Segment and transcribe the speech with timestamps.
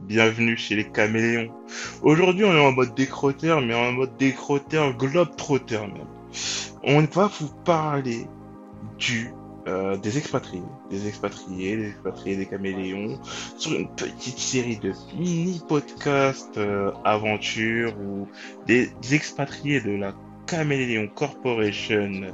[0.00, 1.50] bienvenue chez les caméléons.
[2.02, 6.06] Aujourd'hui on est en mode décroteur, mais en mode décroteur globe-trotter même.
[6.82, 8.26] On va vous parler
[8.98, 9.30] du
[9.68, 13.18] euh, des expatriés, des expatriés, des expatriés des caméléons,
[13.58, 18.28] sur une petite série de mini-podcasts euh, aventures ou
[18.66, 20.14] des expatriés de la
[20.46, 22.32] Caméléon Corporation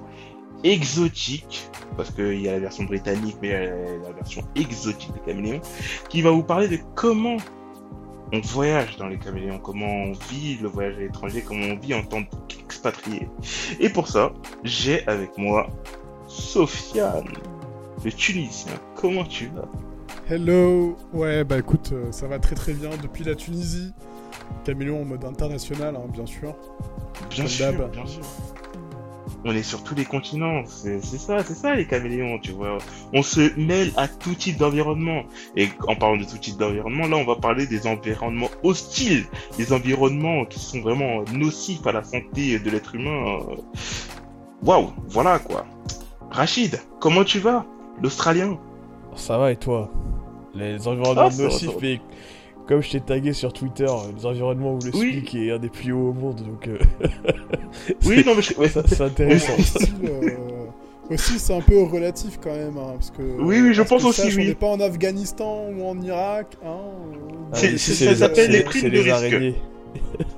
[0.65, 5.12] exotique, parce qu'il y a la version britannique, mais il y a la version exotique
[5.12, 5.61] des caméléons,
[6.09, 7.37] qui va vous parler de comment
[8.33, 11.95] on voyage dans les caméléons, comment on vit le voyage à l'étranger, comment on vit
[11.95, 13.29] en tant qu'expatrié.
[13.79, 14.33] Et pour ça,
[14.65, 15.68] j'ai avec moi
[16.29, 17.29] Sofiane,
[18.05, 18.73] le Tunisien.
[18.95, 19.68] Comment tu vas?
[20.30, 23.93] Hello Ouais, bah écoute, euh, ça va très très bien depuis la Tunisie.
[24.65, 26.55] Caméléon en mode international, hein, bien sûr.
[27.29, 28.23] Bien Comme sûr, bien sûr.
[29.45, 32.79] On est sur tous les continents, c'est c'est ça, c'est ça les caméléons, tu vois.
[33.12, 35.23] On se mêle à tout type d'environnement.
[35.57, 39.24] Et en parlant de tout type d'environnement, là on va parler des environnements hostiles,
[39.59, 43.40] des environnements qui sont vraiment nocifs à la santé de l'être humain.
[43.51, 43.57] euh.
[44.62, 45.66] Waouh, voilà quoi.
[46.30, 47.66] Rachid, comment tu vas?
[48.01, 48.59] L'Australien?
[49.16, 49.90] Ça va et toi?
[50.54, 52.01] Les environnements Ah, nocifs, mais
[52.66, 55.13] comme je t'ai tagué sur Twitter, les environnements où le Oui.
[55.13, 56.79] SMIC est un des plus hauts au monde, donc euh,
[58.05, 58.68] Oui, c'est- non mais je- ouais.
[58.68, 59.55] ça- c'est intéressant.
[59.59, 60.29] Aussi, euh,
[61.10, 63.23] aussi, c'est un peu relatif quand même, hein, parce que...
[63.23, 64.44] Oui, oui, je pense aussi, sache, oui.
[64.44, 66.78] On n'est pas en Afghanistan ou en Irak, hein.
[67.53, 69.10] Ah ça les- s'appelle les primes de les risque.
[69.12, 69.55] araignées.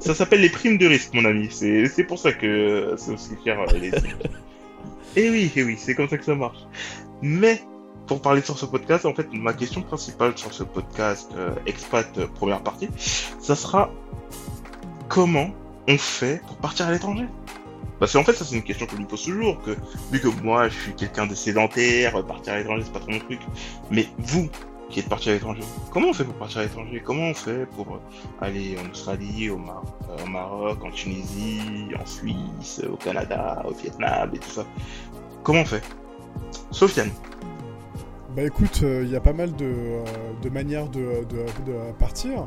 [0.00, 1.48] Ça s'appelle les primes de risque, mon ami.
[1.50, 3.90] C'est pour ça que c'est aussi euh, les.
[5.16, 6.58] Et oui, et oui, c'est comme ça que ça marche.
[7.22, 7.60] Mais
[8.06, 12.06] pour parler sur ce podcast, en fait, ma question principale sur ce podcast euh, expat
[12.18, 12.88] euh, première partie,
[13.40, 13.90] ça sera
[15.08, 15.50] comment
[15.88, 17.26] on fait pour partir à l'étranger?
[18.00, 19.62] Parce qu'en fait, ça c'est une question que je me pose toujours.
[19.62, 19.76] Que
[20.10, 23.12] vu que moi, je suis quelqu'un de sédentaire, euh, partir à l'étranger c'est pas trop
[23.12, 23.40] mon truc.
[23.90, 24.48] Mais vous
[24.90, 27.02] qui êtes parti à l'étranger, comment on fait pour partir à l'étranger?
[27.04, 28.00] Comment on fait pour
[28.40, 34.38] aller en Australie, au, au Maroc, en Tunisie, en Suisse, au Canada, au Vietnam et
[34.38, 34.66] tout ça?
[35.42, 35.82] Comment on fait?
[36.70, 37.10] Sofiane.
[38.36, 40.02] Bah écoute, il y a pas mal de, euh,
[40.42, 42.46] de manières de, de, de partir.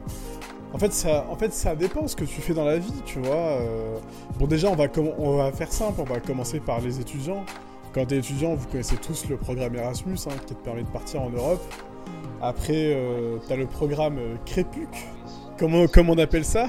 [0.73, 3.19] En fait, ça, en fait, ça dépend ce que tu fais dans la vie, tu
[3.19, 3.35] vois.
[3.35, 3.97] euh.
[4.37, 4.87] Bon, déjà, on va,
[5.17, 7.45] on va faire simple, on va commencer par les étudiants.
[7.93, 10.89] Quand tu es étudiant, vous connaissez tous le programme Erasmus, hein, qui te permet de
[10.89, 11.61] partir en Europe.
[12.41, 12.97] Après,
[13.47, 14.89] tu as le programme euh, Crépuc,
[15.57, 16.67] comment, comme on appelle ça,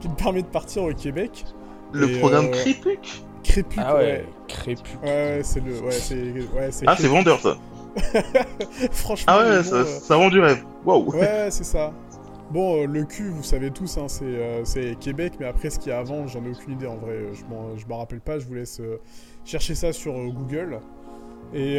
[0.00, 1.44] qui te permet de partir au Québec.
[1.92, 4.24] Le Et, programme euh, Crépuc Crépuc, Ah ouais,
[4.66, 4.76] ouais.
[5.04, 5.80] ouais, c'est le.
[5.80, 6.14] Ouais, c'est.
[6.56, 7.58] Ouais, c'est Ah, c'est vendeur ça.
[8.90, 10.64] Franchement, Ah ouais, ça, euh, ça vend du rêve.
[10.84, 11.10] Waouh.
[11.12, 11.92] Ouais, c'est ça.
[12.50, 15.78] Bon, euh, le cul, vous savez tous, hein, c'est euh, c'est Québec, mais après ce
[15.78, 17.18] qu'il y a avant, j'en ai aucune idée en vrai.
[17.32, 19.00] Je m'en je m'en rappelle pas, je vous laisse euh,
[19.44, 20.78] chercher ça sur euh, Google.
[21.54, 21.78] Et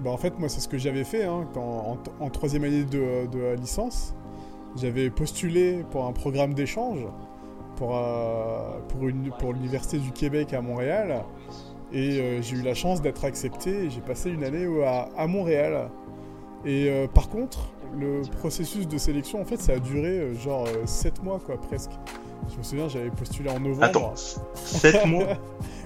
[0.00, 1.60] bah, en fait, moi, c'est ce que j'avais fait hein, quand,
[2.20, 4.14] en, en troisième année de, licence.
[4.76, 7.00] J'avais postulé pour un programme d'échange
[7.76, 7.98] pour,
[8.88, 11.24] pour, une- pour l'Université du Québec à Montréal.
[11.94, 15.26] Et euh, j'ai eu la chance d'être accepté et j'ai passé une année à, à
[15.26, 15.88] Montréal.
[16.66, 20.66] Et euh, par contre, le processus de sélection, en fait, ça a duré euh, genre
[20.86, 21.90] 7 mois, quoi, presque.
[22.52, 23.84] Je me souviens, j'avais postulé en novembre.
[23.84, 24.12] Attends,
[24.56, 25.24] 7 mois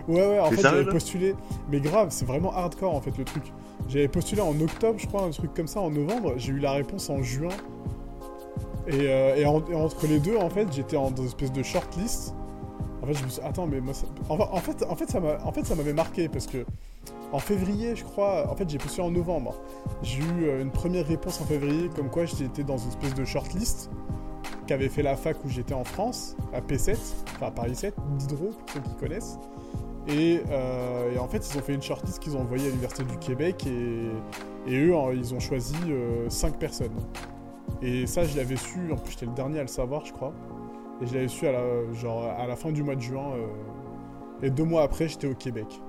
[0.09, 1.35] Ouais, ouais, en fait, j'avais postulé.
[1.71, 3.53] Mais grave, c'est vraiment hardcore, en fait, le truc.
[3.89, 6.33] J'avais postulé en octobre, je crois, un truc comme ça, en novembre.
[6.39, 7.51] J'ai eu la réponse en juin.
[8.87, 11.53] Et, euh, et en- et entre les deux, en fait, j'étais en dans une espèce
[11.53, 12.35] de shortlist.
[14.29, 15.75] En fait, ça...
[15.75, 16.65] m'avait marqué parce que
[17.33, 19.55] en février, je crois, en fait, j'ai postulé en novembre.
[20.03, 23.25] J'ai eu euh, une première réponse en février, comme quoi j'étais dans une espèce de
[23.25, 23.91] shortlist
[24.67, 26.97] qu'avait fait la fac où j'étais en France, à P7,
[27.37, 29.38] enfin Paris 7, Diderot, pour ceux qui connaissent.
[30.06, 33.05] Et, euh, et en fait, ils ont fait une shortlist qu'ils ont envoyée à l'Université
[33.05, 35.75] du Québec et, eux, ils ont choisi
[36.29, 36.94] 5 personnes.
[37.82, 40.32] Et ça, je l'avais su, en plus, j'étais le dernier à le savoir, je crois.
[41.00, 43.33] Et je l'avais su à la, genre, à la fin du mois de juin.
[43.37, 43.47] euh,
[44.43, 45.83] et deux mois après, j'étais au Québec.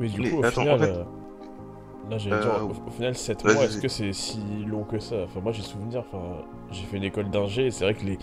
[0.00, 1.04] Mais du Mais coup, au attends, final, en fait- euh,
[2.30, 5.24] Euh, dire, au, au final, 7 vas-y, mois, est-ce que c'est si long que ça?
[5.24, 6.22] Enfin, moi, j'ai souvenir, enfin,
[6.70, 8.18] j'ai fait une école d'ingé, et c'est vrai que les...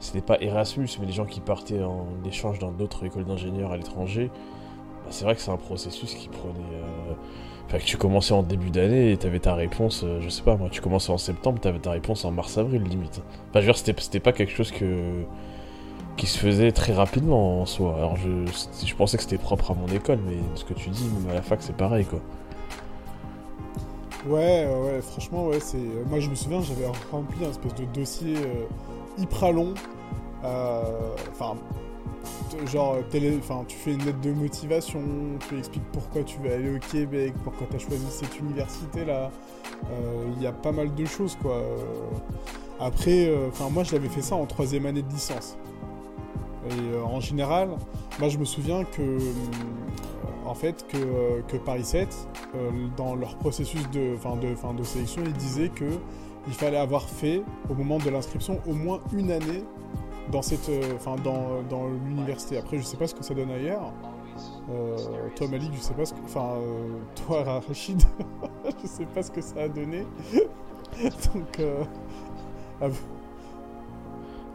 [0.00, 3.76] c'était pas Erasmus, mais les gens qui partaient en échange dans d'autres écoles d'ingénieurs à
[3.78, 4.30] l'étranger,
[5.04, 6.54] bah, c'est vrai que c'est un processus qui prenait
[7.68, 10.56] Enfin, que tu commençais en début d'année et t'avais ta réponse, euh, je sais pas
[10.56, 13.20] moi, tu commençais en septembre, t'avais ta réponse en mars-avril limite.
[13.50, 15.22] Enfin, je veux dire, c'était, pas quelque chose que
[16.16, 17.94] qui se faisait très rapidement en soi.
[17.96, 18.28] Alors je,
[18.84, 21.34] je pensais que c'était propre à mon école, mais ce que tu dis, même à
[21.34, 22.20] la fac, c'est pareil quoi.
[24.26, 25.76] Ouais, ouais, franchement, ouais, c'est.
[25.76, 28.64] euh, Moi, je me souviens, j'avais rempli un espèce de dossier euh,
[29.22, 29.74] hyper long.
[30.42, 31.56] Enfin,
[32.66, 33.38] genre, télé...
[33.66, 35.00] tu fais une lettre de motivation,
[35.48, 39.30] tu expliques pourquoi tu veux aller au Québec, pourquoi tu as choisi cette université-là.
[39.90, 41.62] Euh, Il y a pas mal de choses, quoi.
[42.80, 45.56] Après, euh, moi, je l'avais fait ça en troisième année de licence.
[46.70, 47.70] Et euh, en général,
[48.20, 49.18] moi, je me souviens que,
[50.44, 52.08] en fait, que, Paris 7,
[52.54, 55.90] euh, dans leur processus de, de, de sélection, ils disaient que
[56.46, 59.64] il fallait avoir fait, au moment de l'inscription, au moins une année
[60.30, 62.58] dans, cette, euh, enfin, dans, dans l'université.
[62.58, 63.92] Après, je sais pas ce que ça donne ailleurs.
[64.70, 64.96] Euh,
[65.34, 66.20] toi, Malik, je sais pas ce que...
[66.24, 66.88] Enfin, euh,
[67.26, 68.02] toi, Rachid,
[68.82, 70.06] je sais pas ce que ça a donné.
[71.34, 71.58] Donc...
[71.60, 71.84] euh,
[72.80, 72.86] ah,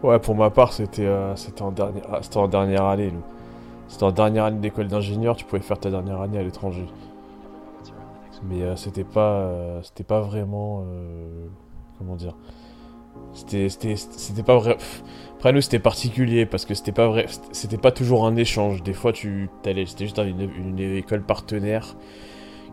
[0.03, 3.13] Ouais, pour ma part, c'était c'était en, dernière- ah, dernière année.
[3.87, 6.85] C'était en dernière année d'école d'ingénieur, tu pouvais faire ta dernière année à l'étranger.
[8.43, 9.49] Mais c'était pas,
[9.81, 10.83] c'était pas vraiment.
[11.97, 12.35] comment dire
[13.33, 14.77] C'était c'était- c'était pas vrai.
[15.43, 17.25] Après, nous, c'était particulier parce que c'était pas vrai.
[17.51, 18.81] C'était pas toujours un échange.
[18.81, 19.85] Des fois, tu t'allais.
[19.85, 21.97] C'était juste une, une école partenaire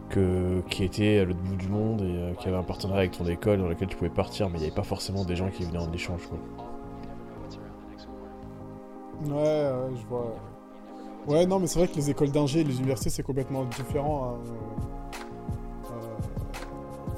[0.09, 3.19] que, qui était à l'autre bout du monde et euh, qui avait un partenariat avec
[3.19, 5.49] ton école dans laquelle tu pouvais partir, mais il n'y avait pas forcément des gens
[5.51, 6.29] qui venaient en échange.
[6.29, 6.39] Quoi.
[9.25, 10.37] Ouais, ouais, je vois.
[11.27, 14.37] Ouais, non, mais c'est vrai que les écoles d'ingé et les universités, c'est complètement différent.
[14.37, 15.00] hein.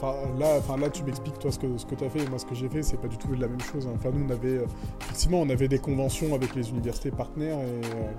[0.03, 2.19] Enfin, là, enfin, là, tu m'expliques, toi, ce que, ce que tu as fait.
[2.25, 3.87] et Moi, ce que j'ai fait, c'est pas du tout la même chose.
[3.87, 3.93] hein.
[3.95, 4.59] Enfin, nous, on avait...
[4.59, 4.67] euh,
[5.01, 7.87] effectivement, on avait des conventions avec les universités partenaires et...
[7.97, 8.13] euh,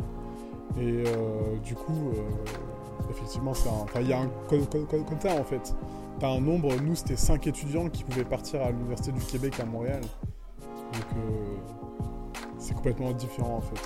[0.76, 2.12] et euh, du coup,
[3.12, 3.70] effectivement, c'est.
[3.70, 5.76] Enfin, il y a un quota, en fait.
[6.20, 6.74] T'as un nombre...
[6.82, 10.02] Nous, c'était 5 étudiants qui pouvaient partir à l'Université du Québec à Montréal.
[10.94, 11.04] Donc...
[12.58, 13.82] c'est complètement différent en fait.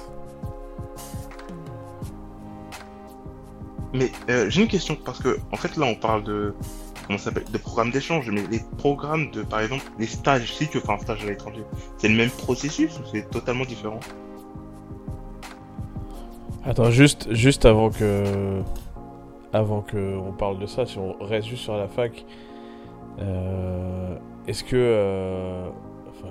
[3.93, 4.11] Mais
[4.49, 6.53] j'ai une question parce que en fait là on parle de
[7.07, 10.67] comment ça s'appelle de programmes d'échange, mais les programmes de par exemple les stages, si
[10.67, 11.63] tu fais un stage à l'étranger,
[11.97, 13.99] c'est le même processus ou c'est totalement différent?
[16.65, 18.61] Attends, juste, juste avant que.
[19.53, 22.25] Avant que on parle de ça, si on reste juste sur la fac,
[23.19, 24.17] euh,
[24.47, 24.75] est-ce que.
[24.75, 25.69] euh,
[26.09, 26.27] enfin,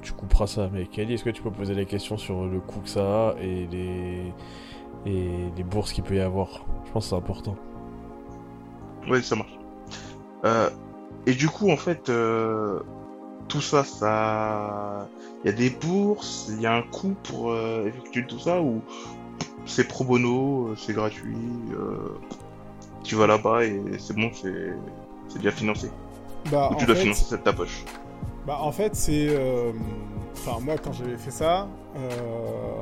[0.00, 2.78] tu couperas ça, mais Kali, est-ce que tu peux poser la question sur le coût
[2.78, 4.32] que ça a et les.
[5.06, 6.64] et les bourses qu'il peut y avoir?
[6.86, 7.56] Je pense que c'est important.
[9.10, 9.58] Oui, ça marche.
[10.44, 10.70] Euh,
[11.26, 12.80] et du coup en fait euh,
[13.48, 15.08] tout ça, ça,
[15.42, 18.60] il y a des bourses, il y a un coût pour euh, effectuer tout ça
[18.60, 18.82] ou
[19.66, 21.36] c'est pro bono, c'est gratuit,
[23.04, 24.72] tu vas là-bas et c'est bon, c'est
[25.28, 25.90] c'est déjà financé.
[26.50, 27.84] Bah, Ou tu dois fait, financer ça de ta poche.
[28.46, 29.28] bah, en fait, c'est.
[30.34, 31.68] Enfin, moi, quand j'avais fait ça,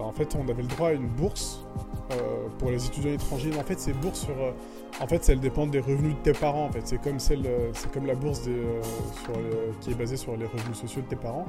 [0.00, 1.64] en fait, on avait le droit à une bourse
[2.12, 3.50] euh, pour les étudiants étrangers.
[3.58, 4.34] En fait, ces bourses sur.
[4.38, 4.52] euh,
[5.00, 6.64] en fait, elles dépendent des revenus de tes parents.
[6.66, 8.80] En fait, c'est comme celle, euh, c'est comme la bourse des, euh,
[9.24, 11.46] sur le- qui est basée sur les revenus sociaux de tes parents.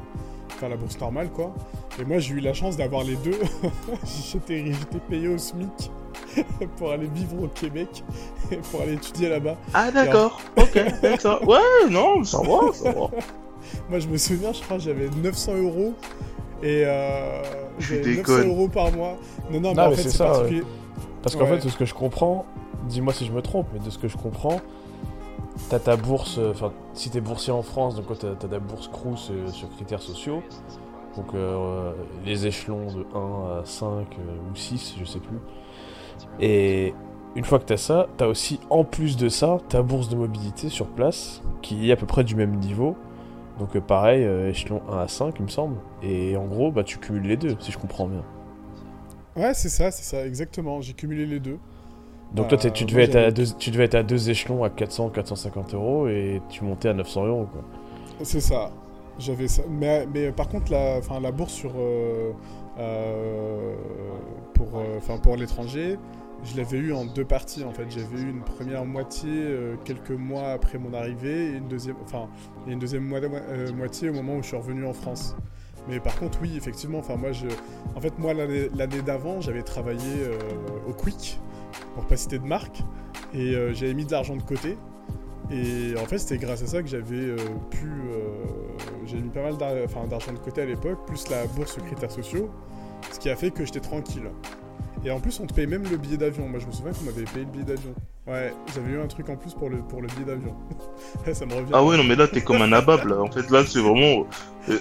[0.54, 1.54] Enfin, la bourse normale, quoi.
[2.02, 3.40] Et moi, j'ai eu la chance d'avoir les deux.
[4.32, 5.92] J'étais j'étais payé au SMIC
[6.78, 8.04] pour aller vivre au Québec
[8.52, 9.56] et pour aller étudier là-bas.
[9.74, 10.80] Ah d'accord, ok,
[11.20, 11.44] ça.
[11.46, 13.08] Ouais, non, ça va, ça va.
[13.90, 15.94] Moi, je me souviens, je crois, j'avais 900 euros
[16.64, 17.42] et euh,
[17.80, 18.48] Tu j'avais 900 déconnes.
[18.50, 19.18] euros par mois.
[19.52, 20.64] Non, non, mais Non, en mais fait, c'est particulier.
[21.22, 21.58] Parce qu'en Ouais.
[21.58, 22.46] fait, de ce que je comprends,
[22.88, 24.60] dis-moi si je me trompe, mais de ce que je comprends,
[25.70, 28.88] t'as ta bourse, euh, enfin, si t'es boursier en France, donc t'as t'as ta bourse
[28.88, 30.42] Crous euh, sur critères sociaux,
[31.16, 31.92] donc euh,
[32.26, 34.04] les échelons de 1 à 5 euh,
[34.52, 35.38] ou 6, je sais plus.
[36.40, 36.94] Et
[37.36, 40.70] une fois que t'as ça, t'as aussi en plus de ça ta bourse de mobilité
[40.70, 42.96] sur place, qui est à peu près du même niveau.
[43.58, 45.78] Donc euh, pareil, euh, échelon 1 à 5, il me semble.
[46.02, 48.26] Et en gros, bah tu cumules les deux, si je comprends bien.
[49.36, 50.82] Ouais, c'est ça, c'est ça, exactement.
[50.82, 51.60] J'ai cumulé les deux.
[52.32, 54.64] Donc toi, Euh, tu, moi, devais être à deux, tu devais être à deux échelons
[54.64, 57.70] à 400, 450 euros et tu montais à 900 euros quoi.
[58.24, 58.72] C'est ça.
[59.18, 59.64] J'avais ça.
[59.70, 62.34] Mais, mais par contre, la, enfin, la bourse sur, euh,
[62.78, 63.76] euh,
[64.54, 65.98] pour, euh, pour l'étranger,
[66.44, 67.86] je l'avais eu en deux parties en fait.
[67.90, 72.30] J'avais eu une première moitié euh, quelques mois après mon arrivée et une deuxième, enfin,
[72.68, 75.36] une deuxième euh, moitié au moment où je suis revenu en France.
[75.88, 77.30] Mais par contre, oui, effectivement, enfin moi,
[77.96, 80.38] en fait, moi l'année d'avant, j'avais travaillé euh,
[80.88, 81.40] au Quick
[81.96, 82.82] pour pas citer de marque
[83.34, 84.78] et j'avais mis de l'argent de côté.
[85.50, 87.36] Et en fait, c'était grâce à ça que j'avais
[87.70, 87.90] pu.
[89.06, 92.50] j'avais mis pas mal d'argent de côté à l'époque, plus la bourse sur critères sociaux,
[93.12, 94.30] ce qui a fait que j'étais tranquille.
[95.06, 96.48] Et en plus, on te paye même le billet d'avion.
[96.50, 97.94] Moi, je me souviens qu'on m'avait payé le billet d'avion.
[98.28, 100.54] Ouais, j'avais eu un truc en plus pour le, pour le billet d'avion.
[101.34, 101.72] ça me revient.
[101.74, 103.22] Ah ouais, non, mais là, t'es comme un nabab, là.
[103.22, 104.26] En fait, là, c'est vraiment...
[104.70, 104.78] euh,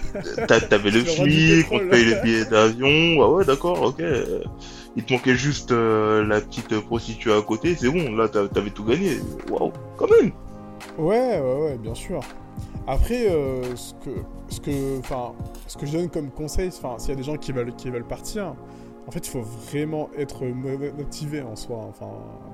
[0.49, 3.23] t'a- T'avais le le flic, on te paye les billets d'avion.
[3.23, 4.03] Ah ouais, d'accord, ok.
[4.97, 8.71] Il te manquait juste euh, la petite prostituée à côté, c'est bon, là, t'a- t'avais
[8.71, 9.19] tout gagné.
[9.51, 10.33] Waouh, quand même
[10.99, 12.21] Ouais, ouais, ouais, bien sûr.
[12.87, 14.11] Après, euh, ce que,
[14.49, 14.71] ce que,
[15.67, 18.05] ce que je donne comme conseil, s'il y a des gens qui veulent, qui veulent
[18.07, 18.55] partir,
[19.07, 21.79] en fait, il faut vraiment être mo- motivé en soi.
[21.89, 22.11] Enfin,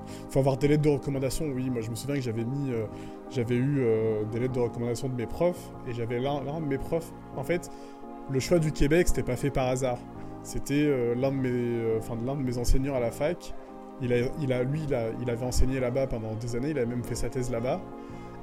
[0.06, 1.46] il faut avoir des lettres de recommandation.
[1.46, 2.86] Oui, moi, je me souviens que j'avais euh,
[3.54, 7.12] eu euh, des lettres de recommandation de mes profs, et j'avais l'un, de mes profs.
[7.36, 7.70] En fait,
[8.30, 9.98] le choix du Québec, c'était pas fait par hasard.
[10.42, 13.54] C'était euh, l'un de mes, enfin, l'un de mes enseignants à la fac.
[14.00, 14.16] Il a,
[14.56, 16.70] a, lui, il, a, il avait enseigné là-bas pendant des années.
[16.70, 17.80] Il avait même fait sa thèse là-bas.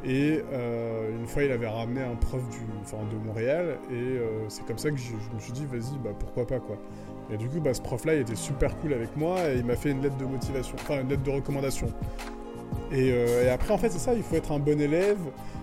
[0.05, 4.77] Et euh, une fois, il avait ramené un prof de Montréal, et euh, c'est comme
[4.77, 6.77] ça que je, me suis dit, vas-y, bah pourquoi pas quoi.
[7.31, 9.75] Et du coup, bah, ce prof-là, il était super cool avec moi, et il m'a
[9.75, 11.87] fait une lettre de motivation, enfin une lettre de recommandation.
[12.91, 15.19] Et, euh, après, en fait, c'est ça, il faut être un bon élève,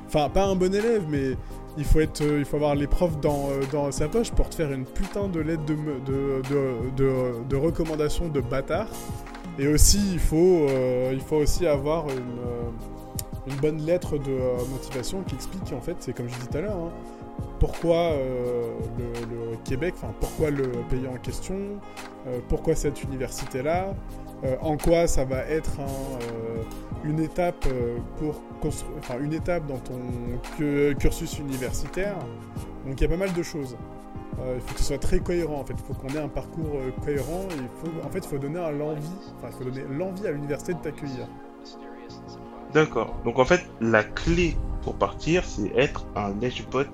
[0.06, 1.30] enfin pas un bon élève, mais
[1.78, 4.70] il faut être, il faut avoir les profs dans, dans sa poche pour te faire
[4.70, 8.88] une putain de lettre de, de, de, de, de recommandation de bâtard.
[9.58, 10.66] Et aussi, il faut,
[11.10, 12.38] il faut aussi avoir une,
[13.46, 16.58] une bonne lettre de euh, motivation qui explique, en fait, c'est comme je disais tout
[16.58, 16.90] à l'heure, hein,
[17.60, 21.56] pourquoi euh, le, Québec, enfin pourquoi le pays en question,
[22.26, 23.94] euh, pourquoi cette université-là,
[24.60, 27.66] en quoi ça va être un, une étape
[28.18, 29.98] pour construire, une étape dans ton
[30.56, 32.16] cu- cursus universitaire.
[32.86, 33.76] Donc il y a pas mal de choses.
[34.54, 35.72] Il faut que ce soit très cohérent en fait.
[35.72, 37.48] Il faut qu'on ait un parcours cohérent.
[37.50, 40.32] Et il faut, en fait, il faut donner l'envie, enfin il faut donner l'envie à
[40.32, 41.26] l'université de t'accueillir.
[42.74, 43.14] D'accord.
[43.24, 46.84] Donc en fait, la clé pour partir, c'est être un lèche-bot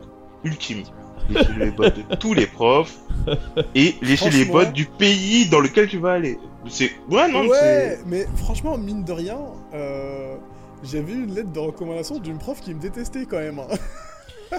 [0.44, 0.82] ultime.
[1.28, 2.98] Lécher les bottes de tous les profs
[3.76, 6.36] et lécher les bottes du pays dans lequel tu vas aller.
[6.68, 9.38] C'est ouais non ouais, c'est mais franchement, mine de rien,
[9.74, 10.34] euh,
[10.82, 13.58] j'avais eu une lettre de recommandation d'une prof qui me détestait quand même.
[13.60, 13.66] hein.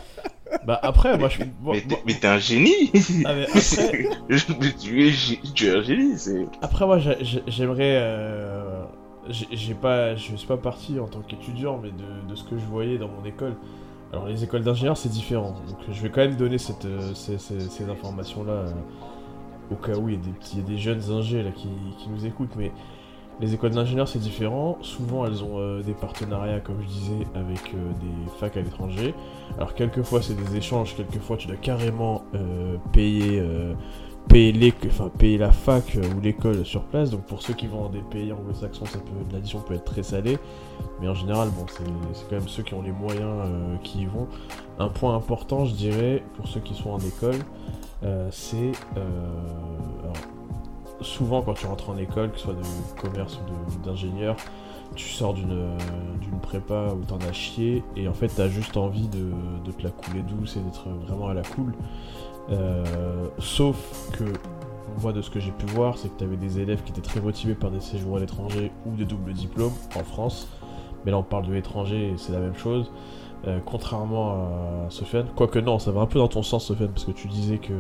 [0.66, 1.40] Bah après, moi je.
[1.62, 2.92] moi- mais t'es moi- mais t'es un génie.
[3.26, 7.44] Ah, mais après, tu es gé- tu es un génie, c'est après, moi j'ai- j'ai-
[7.48, 7.98] j'aimerais.
[8.02, 8.84] euh,
[9.30, 12.66] j'ai- pas, je suis pas parti en tant qu'étudiant, mais de, de ce que je
[12.66, 13.56] voyais dans mon école.
[14.12, 17.90] Alors les écoles d'ingénieurs c'est différent, donc je vais quand même donner cette, euh, ces,
[17.90, 18.66] informations là
[19.72, 21.68] au cas où il y a des petits, y a des jeunes ingés là qui,
[21.98, 22.72] qui nous écoutent, mais
[23.40, 24.78] les écoles d'ingénieurs c'est différent.
[24.82, 29.14] Souvent elles ont euh, des partenariats comme je disais avec euh, des facs à l'étranger.
[29.58, 33.74] Alors quelquefois c'est des échanges, quelquefois tu dois carrément euh, payer, euh,
[34.28, 37.10] payer, la fac euh, ou l'école sur place.
[37.10, 38.86] Donc pour ceux qui vont dans des pays anglo-saxons,
[39.32, 40.38] l'addition peut être très salée.
[41.02, 41.84] Mais en général, bon, c'est
[42.30, 44.28] quand même ceux qui ont les moyens euh, qui y vont.
[44.80, 47.40] Un point important, je dirais, pour ceux qui sont en école,
[48.04, 48.72] euh, c'est...
[51.02, 54.36] souvent quand tu rentres en école, que ce soit de commerce ou d'ingénieur,
[54.96, 55.78] tu sors d'une
[56.22, 59.32] d'une prépa où t'en as chié et en fait t'as juste envie de,
[59.66, 61.74] de te la couler douce et d'être vraiment à la cool.
[62.50, 64.26] Euh, sauf que
[64.98, 67.22] voit de ce que j'ai pu voir, c'est que t'avais des élèves qui étaient très
[67.22, 70.48] motivés par des séjours à l'étranger ou des doubles diplômes en France.
[71.06, 72.92] Mais là on parle de l'étranger et c'est la même chose.
[73.48, 77.06] Euh, contrairement à Sofiane, quoique non, ça va un peu dans ton sens Sofiane, parce
[77.06, 77.74] que tu disais que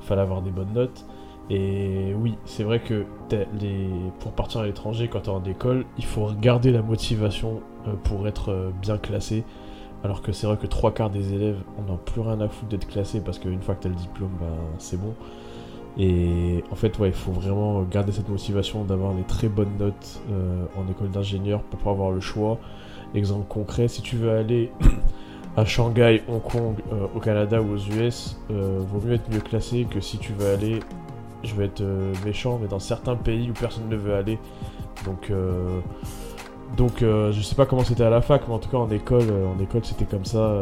[0.00, 1.04] fallait avoir des bonnes notes.
[1.50, 3.04] Et oui, c'est vrai que
[4.20, 8.26] pour partir à l'étranger, quand t'es en école, il faut garder la motivation euh, pour
[8.28, 9.44] être bien classé.
[10.04, 12.68] Alors que c'est vrai que trois quarts des élèves, on n'a plus rien à foutre
[12.68, 14.46] d'être classé parce qu'une fois que t'as le diplôme, bah,
[14.78, 15.14] c'est bon.
[15.98, 20.20] Et en fait, ouais, il faut vraiment garder cette motivation d'avoir des très bonnes notes
[20.30, 22.58] euh, en école d'ingénieur pour pouvoir avoir le choix.
[23.14, 24.72] Exemple concret, si tu veux aller
[25.56, 29.40] à Shanghai, Hong Kong, euh, au Canada ou aux US, euh, vaut mieux être mieux
[29.40, 30.80] classé que si tu veux aller,
[31.44, 31.84] je vais être
[32.24, 34.38] méchant, mais dans certains pays où personne ne veut aller.
[35.04, 35.32] Donc,
[36.76, 38.90] donc euh, je sais pas comment c'était à la fac, mais en tout cas en
[38.90, 40.60] école, euh, en école c'était comme ça, euh,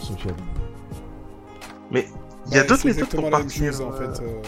[0.00, 0.34] Sofiane.
[1.92, 1.98] il
[2.52, 3.72] y a Ouais, d'autres méthodes pour la même partir.
[3.72, 4.22] chose en fait.
[4.22, 4.42] euh,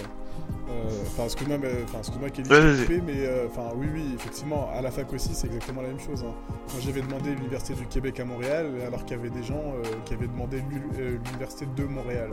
[0.71, 4.81] euh, Enfin, excuse-moi, mais enfin, excuse-moi, Kelly, Ouais, mais euh, enfin, oui, oui, effectivement, à
[4.81, 6.25] la fac aussi, c'est exactement la même chose.
[6.27, 6.33] hein.
[6.49, 9.83] Moi, j'avais demandé l'université du Québec à Montréal, alors qu'il y avait des gens euh,
[10.07, 12.31] qui avaient demandé l'u- l'université de Montréal.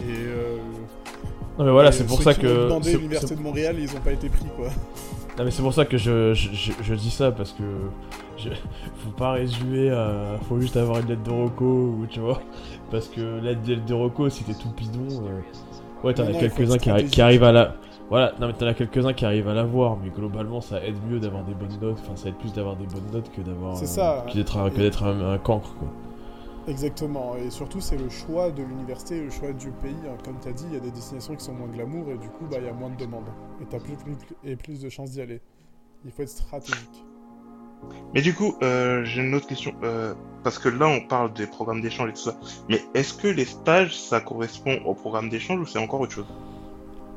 [0.00, 0.56] Et euh,
[1.58, 2.46] Non mais voilà, c'est pour ça que.
[2.46, 4.68] ont demandé c'est- l'université de Montréal, ils ont pas été pris, quoi.
[5.38, 7.62] Non mais c'est pour ça que je, je, je- je dis ça parce que
[8.36, 8.48] je,
[8.96, 12.40] faut pas résumer à faut juste avoir une lettre de reco ou tu vois.
[12.90, 15.40] Parce que la lettre de si t'es tout bidon euh,
[16.04, 17.74] ouais t'en as quelques-uns qui, arri- qui arrivent à la
[18.10, 21.20] voilà non mais t'en as quelques-uns qui arrivent à l'avoir mais globalement ça aide mieux
[21.20, 23.86] d'avoir des bonnes notes enfin ça aide plus d'avoir des bonnes notes que d'avoir euh,
[23.86, 24.24] ça.
[24.28, 25.88] que d'être un, que d'être un, un cancre quoi
[26.70, 29.96] Exactement, et surtout c'est le choix de l'université, le choix du pays.
[30.06, 30.16] hein.
[30.24, 32.28] Comme tu as dit, il y a des destinations qui sont moins glamour et du
[32.28, 33.28] coup bah, il y a moins de demandes.
[33.60, 35.40] Et tu as plus, plus, et plus de chances d'y aller.
[36.04, 37.04] Il faut être stratégique.
[38.14, 39.74] Mais du coup, euh, j'ai une autre question.
[39.82, 42.36] Euh, parce que là, on parle des programmes d'échange et tout ça.
[42.68, 46.32] Mais est-ce que les stages, ça correspond au programme d'échange ou c'est encore autre chose?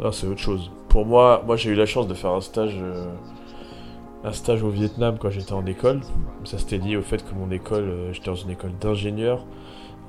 [0.03, 0.71] Ah, c'est autre chose.
[0.89, 3.13] Pour moi, moi j'ai eu la chance de faire un stage, euh,
[4.23, 6.01] un stage au Vietnam quand j'étais en école.
[6.45, 9.45] Ça c'était lié au fait que mon école, euh, j'étais dans une école d'ingénieurs.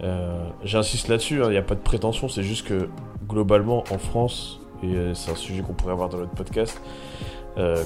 [0.03, 2.89] Euh, J'insiste là-dessus, il n'y a pas de prétention, c'est juste que
[3.29, 6.81] globalement en France, et euh, c'est un sujet qu'on pourrait avoir dans notre podcast,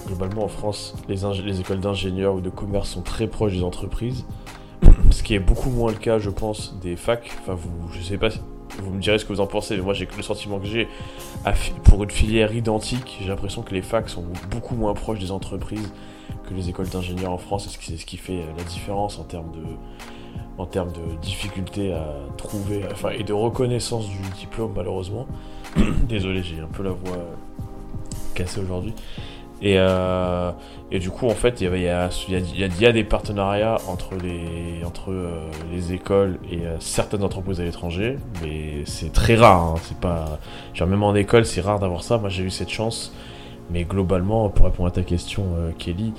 [0.06, 4.24] globalement en France, les, écoles d'ingénieurs ou de commerce sont très proches des entreprises.
[5.10, 7.30] Ce qui est beaucoup moins le cas, je pense, des facs.
[7.42, 8.30] Enfin, vous, je sais pas,
[8.82, 10.88] vous me direz ce que vous en pensez, mais moi j'ai le sentiment que j'ai
[11.84, 15.92] pour une filière identique, j'ai l'impression que les facs sont beaucoup moins proches des entreprises
[16.48, 19.50] que les écoles d'ingénieurs en France, c'est ce qui fait euh, la différence en termes
[19.52, 19.62] de,
[20.56, 25.26] en termes de difficulté à trouver, enfin, et de reconnaissance du diplôme, malheureusement.
[26.08, 27.34] Désolé, j'ai un peu la voix euh,
[28.34, 28.94] cassée aujourd'hui.
[29.60, 30.52] Et, euh,
[30.92, 32.08] et du coup, en fait, il y, a, y, a,
[32.80, 35.12] y a- des partenariats entre les, entre,
[35.72, 39.60] les écoles et certaines entreprises à l'étranger, mais c'est très rare.
[39.62, 40.38] hein, c'est pas,
[40.74, 42.18] genre, même en école, c'est rare d'avoir ça.
[42.18, 43.12] Moi, j'ai eu cette chance.
[43.70, 46.14] Mais globalement, pour répondre à ta question, euh, Kelly,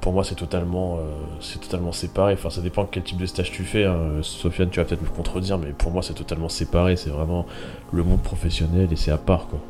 [0.00, 1.02] pour moi, c'est totalement, euh,
[1.40, 2.34] c'est totalement séparé.
[2.34, 3.84] Enfin, ça dépend quel type de stage tu fais.
[3.84, 4.20] hein.
[4.22, 6.96] Sofiane, tu vas peut-être me contredire, mais pour moi, c'est totalement séparé.
[6.96, 7.46] C'est vraiment
[7.92, 9.60] le monde professionnel et c'est à part, quoi.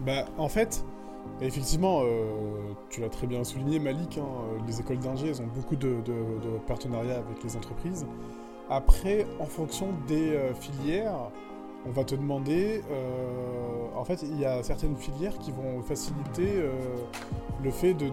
[0.00, 0.84] Bah, en fait,
[1.40, 4.26] effectivement, euh, tu l'as très bien souligné, Malik, hein,
[4.66, 5.96] les écoles d'ingé, elles ont beaucoup de,
[6.66, 8.06] partenariats avec les entreprises.
[8.70, 11.30] Après, en fonction des filières,
[11.86, 12.82] on va te demander.
[12.90, 16.70] euh, en fait, il y a certaines filières qui vont faciliter euh,
[17.62, 18.10] le fait de,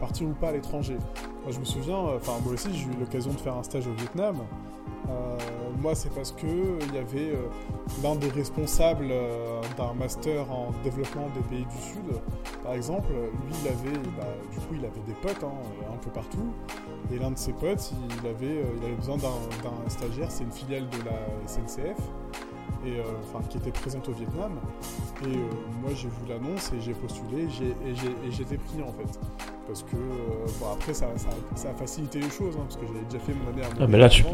[0.00, 0.98] partir ou pas à l'étranger.
[1.42, 3.86] Moi, je me souviens, euh, enfin, moi aussi, j'ai eu l'occasion de faire un stage
[3.86, 4.36] au Vietnam.
[5.80, 7.32] Moi, c'est parce que il y avait
[8.02, 9.12] l'un des responsables
[9.76, 12.20] d'un master en développement des pays du Sud,
[12.64, 15.52] par exemple, lui, il avait, bah, du coup, il avait des potes hein,
[15.92, 16.52] un peu partout.
[17.12, 20.88] Et l'un de ses potes, il avait, il avait besoin d'un stagiaire, c'est une filiale
[20.88, 22.00] de la SNCF,
[22.84, 24.52] et, euh, enfin, qui était présente au Vietnam.
[25.22, 25.40] Et euh,
[25.82, 29.18] moi, j'ai vu l'annonce et j'ai postulé et j'ai été pris en fait.
[29.66, 32.86] Parce que, euh, bon, après, ça, ça, ça a facilité les choses, hein, parce que
[32.86, 34.24] j'avais déjà fait mon année à Ah, mais là, tu,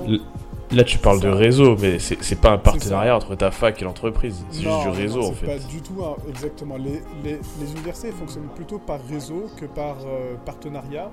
[0.71, 4.45] là, tu parles de réseau, mais c'est pas un partenariat entre ta fac et l'entreprise.
[4.51, 5.47] C'est juste du réseau, non, en fait.
[5.47, 6.77] pas du tout exactement.
[6.77, 11.11] Les, les, les universités fonctionnent plutôt par réseau que par euh, partenariat.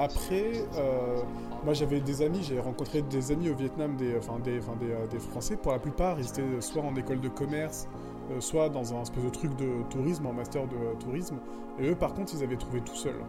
[0.00, 1.22] Après, euh,
[1.62, 5.58] moi j'avais des amis, j'ai rencontré des amis au Vietnam, des, euh, des Français.
[5.58, 7.86] Pour la plupart, ils étaient soit en école de commerce,
[8.30, 11.36] euh, soit dans un espèce de truc de tourisme, en master de tourisme.
[11.78, 13.22] Et eux, par contre, ils avaient trouvé tout seuls.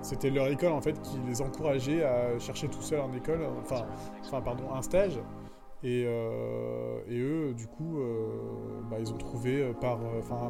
[0.00, 3.40] C'était leur école en fait qui les encourageait à chercher tout seul en école,
[4.30, 5.20] pardon, un stage.
[5.86, 9.98] Et, euh, et eux, du coup, euh, bah, ils ont trouvé euh, par,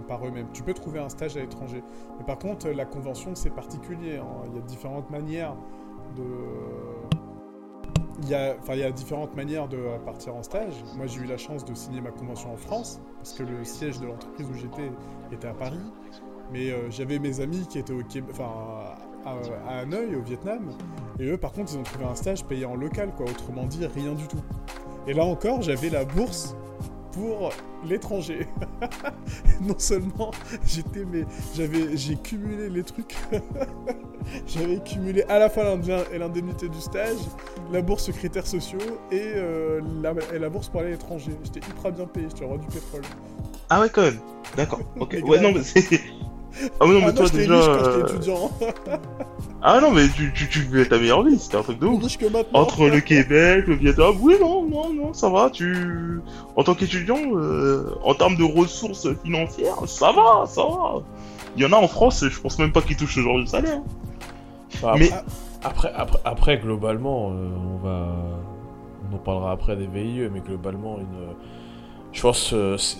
[0.06, 0.46] par eux-mêmes.
[0.52, 1.82] Tu peux trouver un stage à l'étranger.
[2.18, 4.18] Mais par contre, la convention, c'est particulier.
[4.18, 4.46] hein.
[4.46, 5.56] Il y a différentes manières
[6.16, 6.22] de...
[8.22, 10.84] Il y, a, il y a différentes manières de partir en stage.
[10.96, 13.98] Moi, j'ai eu la chance de signer ma convention en France, parce que le siège
[13.98, 14.88] de l'entreprise où j'étais
[15.32, 15.80] était à Paris.
[16.52, 18.94] Mais j'avais mes amis qui étaient au Québec, à,
[19.68, 20.70] à Hanoï, au Vietnam.
[21.18, 23.26] Et eux, par contre, ils ont trouvé un stage payé en local, quoi.
[23.26, 24.40] Autrement dit, rien du tout.
[25.06, 26.56] Et là encore, j'avais la bourse
[27.12, 27.50] pour
[27.84, 28.46] l'étranger.
[29.60, 30.30] non seulement
[30.66, 33.14] j'étais mais j'avais j'ai cumulé les trucs.
[34.46, 37.18] j'avais cumulé à la fois l'indemnité du stage,
[37.72, 38.78] la bourse critères sociaux
[39.12, 41.32] et, euh, la, et la bourse pour aller à l'étranger.
[41.44, 43.02] J'étais hyper bien payé, j'étais roi du pétrole.
[43.70, 44.18] Ah ouais, quand même.
[44.56, 44.80] D'accord.
[45.00, 45.16] Ok.
[45.24, 46.00] Ouais, non, mais c'est.
[46.80, 47.54] Ah, mais non, mais ah toi non, déjà.
[47.54, 48.50] quand euh, étudiant.
[49.66, 52.02] Ah non, mais tu, tu, tu ta meilleure vie, c'était un truc de ouf.
[52.52, 56.20] Entre le Québec, le Vietnam, oui, non, non, non, ça va, tu...
[56.54, 61.02] En tant qu'étudiant, euh, en termes de ressources financières, ça va, ça va.
[61.56, 63.46] Il y en a en France, je pense même pas qu'ils touchent ce genre de
[63.46, 63.80] salaire.
[64.74, 65.10] Enfin, Mais-
[65.62, 68.06] après, après, après, globalement, euh, on va,
[69.10, 71.34] on en parlera après des VIE, mais globalement, une,
[72.12, 72.98] je pense, euh, c'est-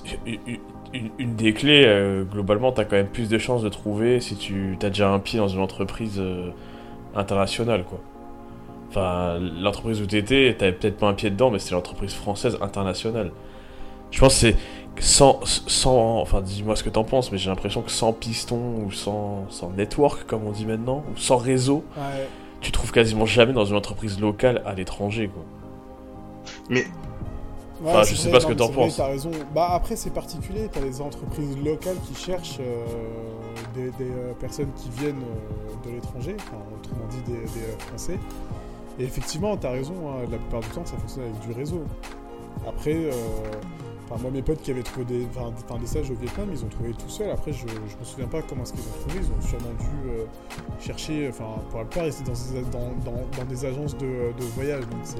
[1.18, 4.76] une, des clés, euh, globalement, t'as quand même plus de chances de trouver si tu
[4.82, 6.50] as déjà un pied dans une entreprise euh,
[7.14, 7.98] internationale, quoi.
[8.90, 13.32] Enfin, l'entreprise où t'étais, t'avais peut-être pas un pied dedans, mais c'est l'entreprise française internationale.
[14.12, 14.56] Je pense que c'est
[15.00, 18.92] sans, sans, enfin, dis-moi ce que t'en penses, mais j'ai l'impression que sans piston ou
[18.92, 22.28] sans, sans network, comme on dit maintenant, ou sans réseau, Ouais.
[22.60, 25.42] tu trouves quasiment jamais dans une entreprise locale à l'étranger, quoi.
[27.84, 28.96] Ouais, Enfin, je sais vrai, pas ce que t'en vrai, penses.
[28.96, 29.30] T'as raison.
[29.54, 30.68] Bah après c'est particulier.
[30.72, 32.84] T'as des entreprises locales qui cherchent euh,
[33.74, 38.18] des, des, euh, personnes qui viennent euh, de l'étranger, enfin, autrement dit des, des, Français.
[38.98, 39.94] Et effectivement, t'as raison.
[40.08, 41.82] hein, la plupart du temps, ça fonctionne avec du réseau.
[42.66, 43.10] Après, euh,
[44.22, 45.52] moi, mes potes qui avaient trouvé des, enfin,
[45.84, 47.30] stages au Vietnam, ils ont trouvé tout seuls.
[47.30, 49.16] Après, je, je me souviens pas comment est-ce qu'ils ont trouvé.
[49.26, 51.28] Ils ont sûrement dû chercher.
[51.28, 52.70] Enfin, pour la plupart, ils étaient dans, des-
[53.04, 54.82] dans, dans- dans des agences de, de voyage.
[54.82, 55.16] Donc, c'est,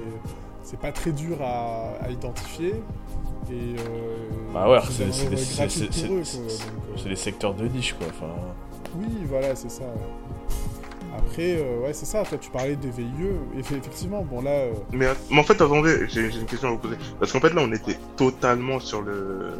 [0.64, 2.74] c'est pas très dur à, à identifier.
[3.50, 3.52] Et.
[3.78, 6.24] Euh, Bah ouais, c'est c'est- bien c'est- Donc,
[7.04, 8.06] euh, des secteurs de niche, quoi.
[8.10, 8.32] Enfin,
[8.96, 9.84] Oui, voilà, c'est ça.
[11.16, 12.24] Après, euh, ouais, c'est ça.
[12.24, 13.04] Toi, tu parlais des VIE.
[13.58, 14.50] Eff- effectivement, bon, là.
[14.50, 16.96] euh, Mais, mais en fait, attendez, j'ai une question à vous poser.
[17.20, 19.54] Parce qu'en fait, là, on était totalement sur le.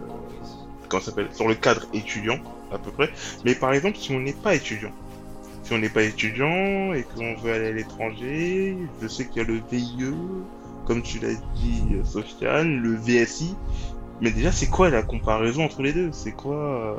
[0.89, 2.39] Comment s'appelle Sur le cadre étudiant,
[2.73, 3.11] à peu près.
[3.45, 4.91] Mais par exemple, si on n'est pas étudiant,
[5.63, 9.45] si on n'est pas étudiant et qu'on veut aller à l'étranger, je sais qu'il y
[9.45, 10.13] a le VIE,
[10.85, 13.57] comme tu l'as dit, Sofiane, le VSI.
[14.21, 16.11] Mais déjà, c'est quoi la comparaison entre les deux?
[16.13, 16.97] C'est quoi euh,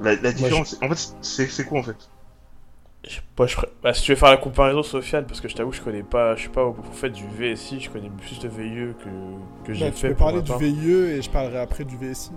[0.00, 0.76] la, la différence?
[0.82, 2.10] En fait, c'est quoi en fait?
[3.04, 5.56] Je- moi, je ferais- bah, si tu veux faire la comparaison, Sofiane, parce que je
[5.56, 8.48] t'avoue, je connais pas, je suis pas au fait du VSI, je connais plus de
[8.48, 9.08] VIE que,
[9.66, 10.08] que j'ai bah, tu fait.
[10.08, 10.52] peux pour parler du.
[10.52, 12.30] VIE et je parlerai après du VSI.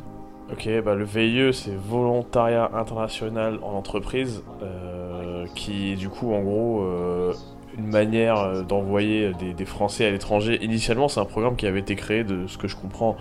[0.52, 6.84] Ok, bah le VIE c'est volontariat international en entreprise, euh, qui du coup en gros
[6.84, 7.34] euh,
[7.78, 10.64] une manière euh, d'envoyer des, des Français à l'étranger.
[10.64, 13.18] Initialement c'est un programme qui avait été créé de ce que je comprends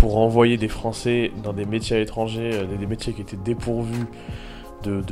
[0.00, 4.06] pour envoyer des Français dans des métiers à l'étranger, euh, des, métiers qui étaient dépourvus
[4.82, 5.02] de,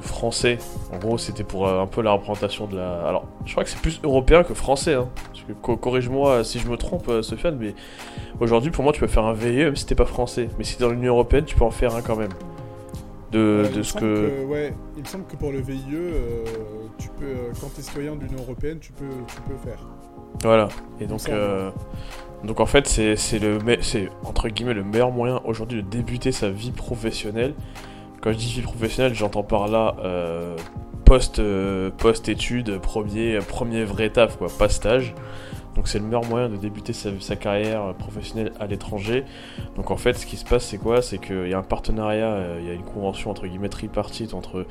[0.00, 0.58] français.
[0.92, 3.06] En gros c'était pour euh, un peu la représentation de la...
[3.06, 5.08] Alors je crois que c'est plus européen que français, hein.
[5.62, 7.74] Corrige-moi si je me trompe euh, Sofiane, mais
[8.40, 10.48] Aujourd'hui, pour moi, tu peux faire un VIE même si t'es pas français.
[10.58, 12.30] Mais si dans l'Union Européenne, tu peux en faire un quand même.
[13.32, 14.44] De, de ce que.
[14.44, 16.44] Ouais, il me semble que pour le VIE, euh,
[16.98, 19.86] tu peux, euh, quand t'es citoyen de l'Union Européenne, tu peux, tu peux faire.
[20.42, 20.68] Voilà.
[21.00, 21.70] Et donc, euh,
[22.44, 26.48] donc en fait, c'est le, c'est entre guillemets le meilleur moyen aujourd'hui de débuter sa
[26.48, 27.54] vie professionnelle.
[28.20, 30.56] Quand je dis vie professionnelle, j'entends par là euh,
[31.04, 35.14] post, euh, post-études, premier, premier vrai taf, quoi, pas stage.
[35.74, 39.24] Donc c'est le meilleur moyen de débuter sa, carrière professionnelle à l'étranger.
[39.76, 41.02] Donc en fait, ce qui se passe, c'est quoi?
[41.02, 44.34] C'est qu'il y a un partenariat, euh, il y a une convention entre guillemets tripartite
[44.34, 44.66] entre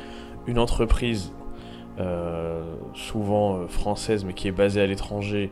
[0.47, 1.33] une entreprise,
[1.99, 5.51] euh, souvent euh, française, mais qui est basée à l'étranger,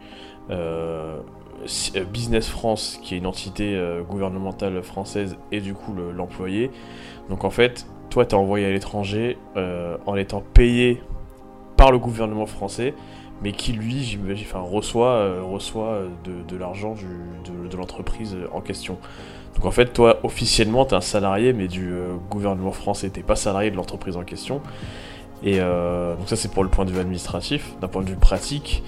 [0.49, 1.19] euh,
[1.65, 6.11] si- euh, Business France, qui est une entité euh, gouvernementale française, et du coup le-
[6.11, 6.69] l'employé.
[7.29, 11.01] Donc en fait, toi, t'es envoyé à l'étranger euh, en étant payé
[11.77, 12.93] par le gouvernement français,
[13.41, 18.47] mais qui lui, j'imagine, reçoit, euh, reçoit euh, de, de l'argent de, de l'entreprise euh,
[18.53, 18.97] en question.
[19.55, 21.93] Donc en fait, toi, officiellement, t'es un salarié, mais du
[22.29, 24.59] gouvernement français, t'es pas salarié de l'entreprise en question.
[25.43, 27.73] Et donc ça, c'est pour le point de vue administratif.
[27.79, 28.83] D'un point de vue pratique,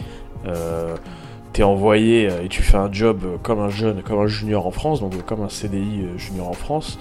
[1.53, 4.99] t'es envoyé et tu fais un job comme un jeune, comme un junior en France,
[4.99, 6.99] donc comme un CDI junior en France.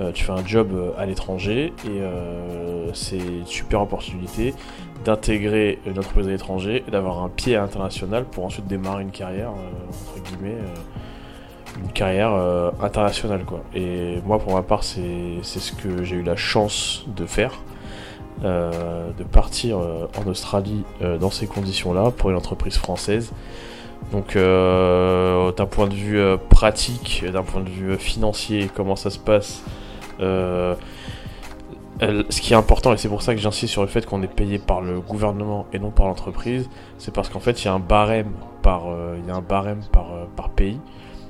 [0.00, 4.54] Euh, tu fais un job euh, à l'étranger et euh, c'est une super opportunité
[5.04, 7.66] d'intégrer une entreprise à l'étranger et d'avoir un pied à
[8.30, 10.58] pour ensuite démarrer une carrière, entre guillemets,
[11.82, 12.32] une carrière
[12.82, 13.44] internationale.
[13.46, 13.62] Quoi.
[13.74, 17.62] Et moi, pour ma part, c'est ce que j'ai eu la chance de faire.
[18.42, 20.84] de partir en Australie
[21.18, 23.32] dans ces conditions-là pour une entreprise française.
[24.12, 29.62] Donc, d'un point de vue pratique, d'un point de vue financier, comment ça se passe,
[30.20, 30.74] euh,
[32.30, 34.32] ce qui est important, et c'est pour ça que j'insiste sur le fait qu'on est
[34.32, 37.74] payé par le gouvernement et non par l'entreprise, c'est parce qu'en fait, il y a
[37.74, 40.80] un barème par, euh, il y a un barème par, euh, par pays.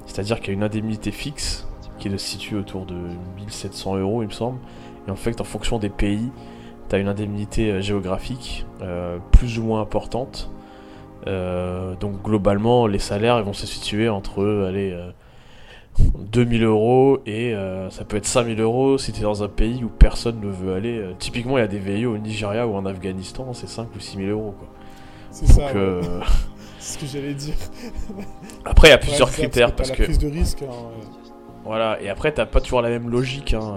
[0.07, 1.67] C'est-à-dire qu'il y a une indemnité fixe
[1.99, 2.95] qui se situe autour de
[3.39, 4.59] 1700 euros, il me semble.
[5.09, 6.31] Et en fait, en fonction des pays,
[6.89, 8.67] tu as une indemnité géographique
[9.33, 10.51] plus ou moins importante.
[11.27, 14.99] Donc globalement, les salaires ils vont se situer entre allez,
[16.33, 19.85] 2000 euros et euh, ça peut être 5000 euros si tu es dans un pays
[19.85, 20.99] où personne ne veut aller.
[20.99, 24.01] Euh, typiquement, il y a des VIE au Nigeria ou en Afghanistan, c'est 5 ou
[24.01, 24.55] 6000 euros.
[24.59, 24.69] Quoi.
[25.31, 25.73] C'est ça, ouais.
[25.77, 26.03] euh,
[26.79, 27.55] c'est ce que j'allais dire.
[28.65, 30.05] Après, il y a plusieurs ça, critères parce parce que.
[30.05, 30.07] que.
[30.07, 30.63] t'as la prise de risque.
[30.63, 30.75] hein.
[31.65, 33.53] Voilà, et après, t'as pas toujours la même logique.
[33.53, 33.77] Hein.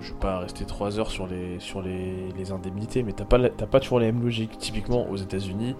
[0.00, 3.38] je vais pas rester 3 heures sur les, sur les, les indemnités, mais t'as pas,
[3.38, 4.58] la- t'as pas toujours la même logique.
[4.58, 5.76] Typiquement, aux États-Unis,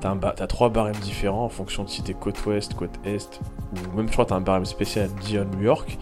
[0.00, 3.40] t'as trois barèmes différents en fonction de si t'es côte ouest, côte est,
[3.72, 5.98] ou même je crois t'as un barème spécial dit à New York,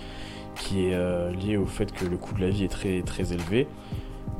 [0.57, 3.33] qui est euh, lié au fait que le coût de la vie est très, très
[3.33, 3.67] élevé.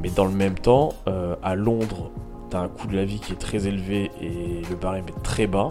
[0.03, 2.11] Mais dans le même temps, euh, à Londres,
[2.49, 5.47] t'as un coût de la vie qui est très élevé et le barème est très
[5.47, 5.71] bas.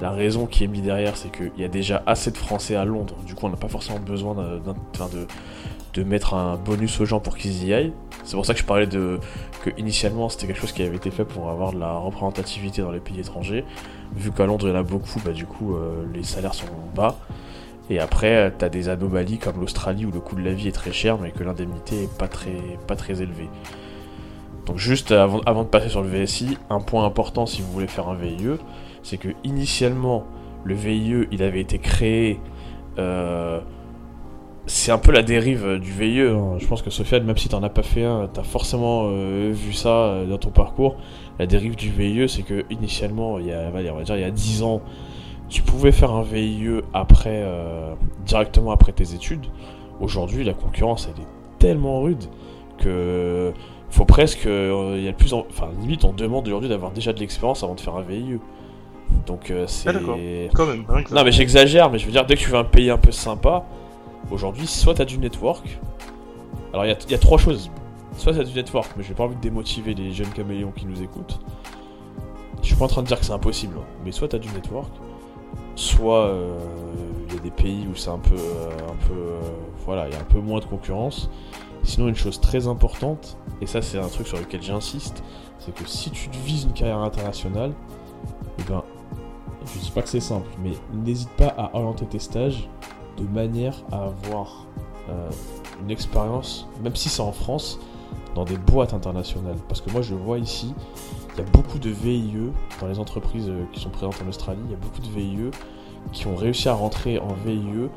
[0.00, 2.86] La raison qui est mise derrière, c'est qu'il y a déjà assez de Français à
[2.86, 3.16] Londres.
[3.26, 5.26] Du coup, on n'a pas forcément besoin de,
[5.94, 7.92] de mettre un bonus aux gens pour qu'ils y aillent.
[8.24, 9.18] C'est pour ça que je parlais de
[9.64, 12.90] que initialement c'était quelque chose qui avait été fait pour avoir de la représentativité dans
[12.90, 13.64] les pays étrangers.
[14.14, 16.66] Vu qu'à Londres il y en a beaucoup, bah du coup euh, les salaires sont
[16.94, 17.16] bas.
[17.90, 20.72] Et après, tu as des anomalies comme l'Australie où le coût de la vie est
[20.72, 23.48] très cher, mais que l'indemnité est pas très, élevée.
[24.66, 27.88] Donc juste avant, avant de passer sur le VSI, un point important si vous voulez
[27.88, 28.58] faire un VIE,
[29.02, 30.24] c'est que initialement
[30.62, 32.38] le VIE il avait été créé
[32.98, 33.60] euh,
[34.70, 36.20] c'est un peu la dérive euh, du VIE.
[36.20, 36.54] hein.
[36.58, 39.72] Je pense que Sofiane, même si t'en as pas fait un, t'as forcément euh, vu
[39.72, 40.96] ça euh, dans ton parcours.
[41.40, 44.24] La dérive du VIE, c'est que initialement, il y a, on va dire, il y
[44.24, 44.80] a 10 ans,
[45.48, 49.46] tu pouvais faire un VIE après, euh, directement après tes études.
[50.00, 51.26] Aujourd'hui, la concurrence, elle est
[51.58, 52.24] tellement rude
[52.78, 53.52] que
[53.90, 57.12] faut presque, il y a de plus en, enfin limite, on demande aujourd'hui d'avoir déjà
[57.12, 58.38] de l'expérience avant de faire un VIE.
[59.26, 59.88] Donc euh, c'est.
[59.88, 60.16] Ah, d'accord.
[60.54, 60.84] Quand même.
[61.10, 63.10] Non mais j'exagère, mais je veux dire, dès que tu veux un pays un peu
[63.10, 63.64] sympa,
[64.30, 65.78] aujourd'hui, soit t'as du network.
[66.72, 67.70] Alors il y a, trois choses.
[68.16, 71.02] Soit t'as du network, mais j'ai pas envie de démotiver les jeunes caméléons qui nous
[71.02, 71.40] écoutent.
[72.62, 73.84] Je suis pas en train de dire que c'est impossible, hein.
[74.04, 74.90] mais soit t'as du network,
[75.74, 76.58] soit euh,
[77.28, 79.40] il y a des pays où c'est un peu, euh, un peu, euh,
[79.86, 81.30] voilà, il y a un peu moins de concurrence.
[81.82, 85.22] Sinon, une chose très importante, et ça c'est un truc sur lequel j'insiste,
[85.58, 87.72] c'est que si tu vises une carrière internationale,
[88.58, 88.82] eh ben,
[89.64, 92.68] je dis pas que c'est simple, mais n'hésite pas à orienter tes stages
[93.20, 94.66] de manière à avoir
[95.08, 95.30] euh,
[95.82, 97.78] une expérience, même si c'est en France,
[98.34, 99.56] dans des boîtes internationales.
[99.68, 100.74] Parce que moi je vois ici,
[101.34, 104.60] il y a beaucoup de VIE dans les entreprises euh, qui sont présentes en Australie,
[104.66, 105.50] il y a beaucoup de VIE
[106.12, 107.88] qui ont réussi à rentrer en VIE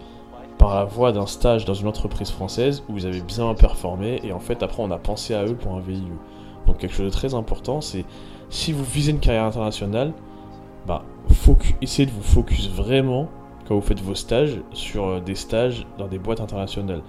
[0.58, 4.32] par la voie d'un stage dans une entreprise française où ils avaient bien performé et
[4.32, 6.04] en fait après on a pensé à eux pour un VIE.
[6.68, 8.06] Donc quelque chose de très important, c'est
[8.50, 10.14] si vous visez une carrière internationale,
[10.88, 11.04] bah,
[11.82, 13.28] essayez de vous focus vraiment
[13.68, 17.02] quand vous faites vos stages sur euh, des stages dans des boîtes internationales.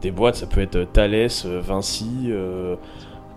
[0.00, 2.76] Des boîtes, ça peut être euh, Thales, euh, Vinci, euh,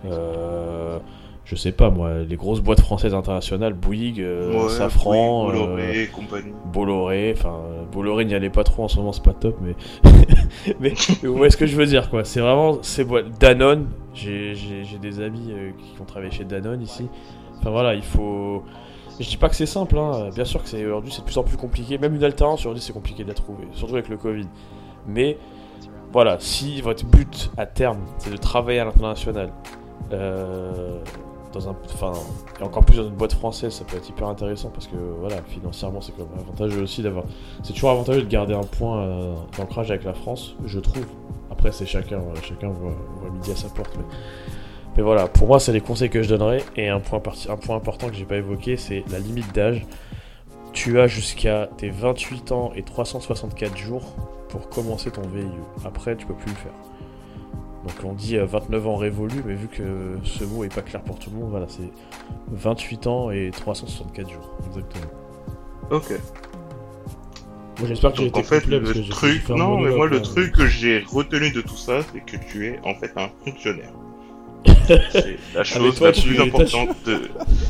[0.04, 0.98] euh,
[1.44, 6.52] je sais pas moi, les grosses boîtes françaises internationales, Bouygues, euh, Ouais, Safran, Bolloré compagnie.
[6.72, 7.56] Bolloré, enfin
[7.90, 9.74] Bolloré n'y allait pas trop en ce moment, c'est pas top, mais
[10.80, 10.92] mais
[11.24, 12.24] vous voyez ce que je veux dire quoi.
[12.24, 13.88] C'est vraiment ces boîtes Danone.
[14.14, 14.54] J'ai
[15.00, 17.08] des amis qui ont travaillé chez Danone ici.
[17.58, 18.62] Enfin voilà, il faut.
[19.20, 20.30] Je dis pas que c'est simple, hein.
[20.34, 21.98] bien sûr que c'est aujourd'hui c'est de plus en plus compliqué.
[21.98, 24.46] Même une alternance aujourd'hui c'est compliqué de la trouver, surtout avec le Covid.
[25.06, 25.38] Mais
[26.12, 29.52] voilà, si votre but à terme c'est de travailler à l'international,
[30.12, 30.98] euh,
[31.52, 32.12] dans un, enfin,
[32.58, 35.36] et encore plus dans une boîte française, ça peut être hyper intéressant parce que voilà,
[35.42, 37.24] financièrement c'est quand même avantageux aussi d'avoir.
[37.62, 41.06] C'est toujours avantageux de garder un point euh, d'ancrage avec la France, je trouve.
[41.50, 43.94] Après c'est chacun, chacun voit, voit midi à sa porte.
[43.98, 44.04] Mais...
[44.96, 47.56] mais voilà, pour moi c'est les conseils que je donnerais et un point, parti- un
[47.56, 49.86] point important que j'ai pas évoqué, c'est la limite d'âge.
[50.72, 54.14] Tu as jusqu'à tes 28 ans et 364 jours
[54.48, 55.44] pour commencer ton VIE.
[55.84, 56.72] Après, tu peux plus le faire.
[57.84, 59.82] Donc on dit euh, 29 ans révolu, mais vu que
[60.24, 61.90] ce mot est pas clair pour tout le monde, voilà, c'est
[62.52, 64.54] 28 ans et 364 jours.
[64.68, 65.04] Exactement.
[65.90, 66.10] Ok.
[67.78, 70.66] Moi j'espère que j'ai été en fait, le truc, non, mais moi le truc que
[70.66, 73.92] j'ai retenu de tout ça, c'est que tu es en fait un fonctionnaire.
[74.86, 77.20] C'est la chose toi, la tu- plus importante de.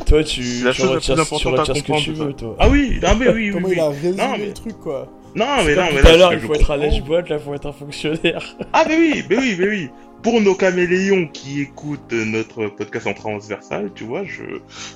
[0.06, 2.32] Toi tu, la tu chose la retires, plus tu importante à ce que tu veux,
[2.32, 2.56] toi.
[2.58, 3.74] Ah oui, non mais oui, oui, Comment oui.
[3.76, 6.30] il a résumé Non, mais- le truc, quoi Non mais non, mais tout à là,
[6.32, 8.56] il faut être à comprends- lèche-boîte, là, il faut être un fonctionnaire.
[8.72, 9.90] Ah mais oui, mais oui, mais oui.
[10.22, 14.44] Pour nos caméléons qui écoutent notre podcast en transversal, tu vois, je,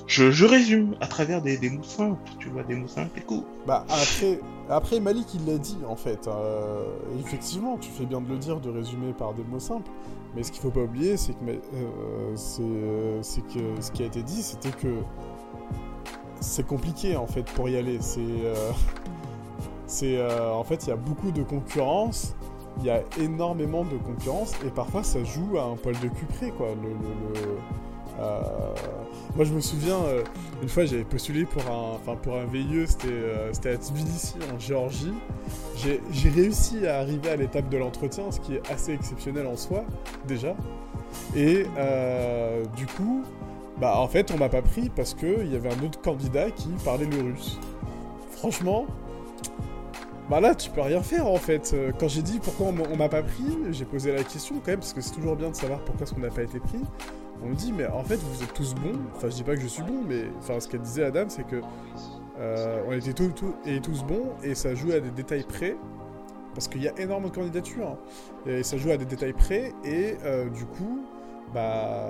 [0.07, 3.21] je, je résume à travers des, des mots simples, tu vois, des mots simples et
[3.23, 3.41] cool.
[3.65, 6.29] Bah après, après Malik il l'a dit en fait.
[6.29, 6.83] Euh,
[7.25, 9.89] effectivement, tu fais bien de le dire, de résumer par des mots simples.
[10.35, 14.03] Mais ce qu'il faut pas oublier, c'est que, mais, euh, euh, c'est que ce qui
[14.03, 14.99] a été dit, c'était que
[16.39, 17.97] c'est compliqué en fait pour y aller.
[18.01, 18.71] C'est, euh,
[19.87, 22.35] c'est, euh, en fait, il y a beaucoup de concurrence.
[22.79, 26.51] Il y a énormément de concurrence et parfois ça joue à un poil de cul
[26.55, 26.67] quoi.
[26.75, 27.57] Le, le-
[29.35, 30.23] Moi je me souviens euh,
[30.61, 34.59] une fois j'avais postulé pour un, pour un VIE, c'était euh, c'était à Tbilissi en
[34.59, 35.13] Géorgie.
[35.75, 39.83] J'ai réussi à arriver à l'étape de l'entretien, ce qui est assez exceptionnel en soi
[40.27, 40.55] déjà.
[41.35, 43.23] Et euh, du coup,
[43.79, 46.49] bah en fait on m'a pas pris parce que il y avait un autre candidat
[46.49, 47.59] qui parlait le russe.
[48.31, 48.87] Franchement,
[50.29, 51.71] bah là tu peux rien faire en fait.
[51.73, 54.79] Euh, Quand j'ai dit pourquoi on m'a- pas pris, j'ai posé la question quand même
[54.79, 56.81] parce que c'est toujours bien de savoir pourquoi est-ce qu'on n'a pas été pris.
[57.43, 58.99] On me dit mais en fait vous êtes tous bons.
[59.15, 61.45] Enfin je dis pas que je suis bon, mais enfin ce qu'elle disait Adam c'est
[61.47, 61.61] que
[62.39, 63.31] euh, on était tous,
[63.65, 65.75] et tous bons et ça joue à des détails près
[66.53, 67.97] parce qu'il y a énormément de candidatures hein.
[68.49, 71.01] et ça joue à des détails près et euh, du coup
[71.53, 72.09] bah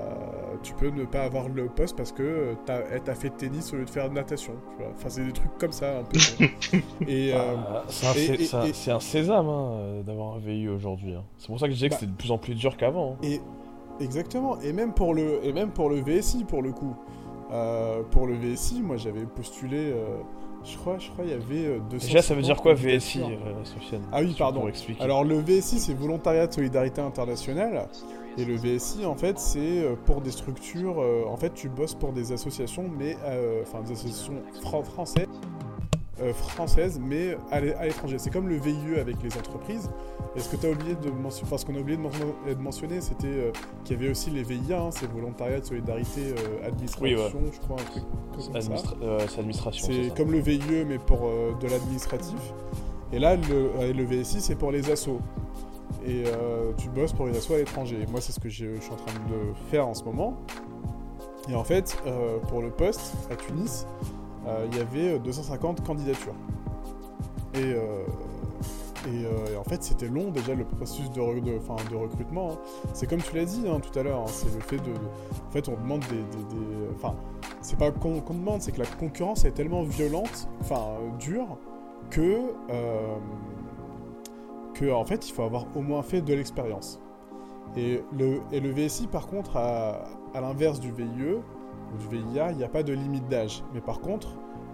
[0.64, 3.78] tu peux ne pas avoir le poste parce que t'as as fait de tennis au
[3.78, 6.18] lieu de faire de natation tu vois enfin c'est des trucs comme ça un peu
[7.08, 11.14] et euh, Ah, c'est un, et- c'est un- sésame hein, euh, d'avoir un VIE aujourd'hui.
[11.14, 11.24] hein.
[11.38, 12.00] C'est pour ça que je disais que Bah.
[12.00, 13.14] c'était de plus en plus dur qu'avant.
[13.14, 13.18] hein.
[13.24, 13.40] Et
[14.00, 14.60] exactement.
[14.62, 16.96] Et même pour le et même pour le VSI pour le coup.
[17.52, 19.78] Euh, pour le VSI, moi j'avais postulé.
[19.94, 20.18] euh,
[20.66, 22.08] je crois, je crois, il y avait euh, 200.
[22.08, 24.66] Déjà, ça veut dire quoi VSI, euh, Sofiane Ah oui, pardon.
[25.00, 27.88] Alors le VSI c'est volontariat de solidarité internationale.
[28.38, 31.02] Et le VSI en fait c'est euh, pour des structures.
[31.02, 35.28] euh, en fait tu bosses pour des associations, mais euh, enfin des associations fran- françaises.
[36.20, 38.18] euh, française, mais à l'é- à l'étranger.
[38.18, 39.88] C'est comme le VIE avec les entreprises.
[40.36, 42.34] Et ce que tu as oublié de mentionner, enfin, ce qu'on a oublié de, mention-
[42.48, 43.52] de mentionner, c'était euh,
[43.84, 47.04] qu'il y avait aussi les VIA, hein, c'est volontariat de solidarité euh, administration,
[47.40, 47.52] Oui, ouais.
[47.54, 48.50] je crois, un truc comme ça.
[48.60, 48.96] Administra-
[49.28, 49.88] c'est administration.
[49.92, 51.20] C'est comme le VIE, mais pour
[51.60, 52.40] de l'administratif.
[53.14, 55.20] Et là, le, le VSI, c'est pour les assos.
[56.08, 58.06] Et euh, tu bosses pour les assos à l'étranger.
[58.10, 60.38] Moi, c'est ce que je suis en train de faire en ce moment.
[61.50, 63.86] Et en fait, euh, pour le poste à Tunis,
[64.46, 66.36] euh, il y avait euh, 250 candidatures.
[67.56, 67.76] Et,
[69.58, 72.52] en fait, c'était long déjà le processus de, recrutement.
[72.52, 72.58] hein.
[72.94, 74.92] C'est comme tu l'as dit hein, tout à l'heure, hein, c'est le fait de,
[75.48, 76.24] En fait, on demande des...
[76.96, 77.16] Enfin,
[77.62, 80.86] c'est pas qu'on demande, c'est que la concurrence est tellement violente, enfin
[81.20, 81.58] dure,
[82.12, 82.42] que...
[84.84, 87.00] en fait, il faut avoir au moins fait de l'expérience.
[87.76, 92.52] Et le, et le VSI, par contre, à, à l'inverse du VIE ou du VIA,
[92.52, 93.64] il n'y a pas de limite d'âge.
[93.74, 94.30] Mais par contre,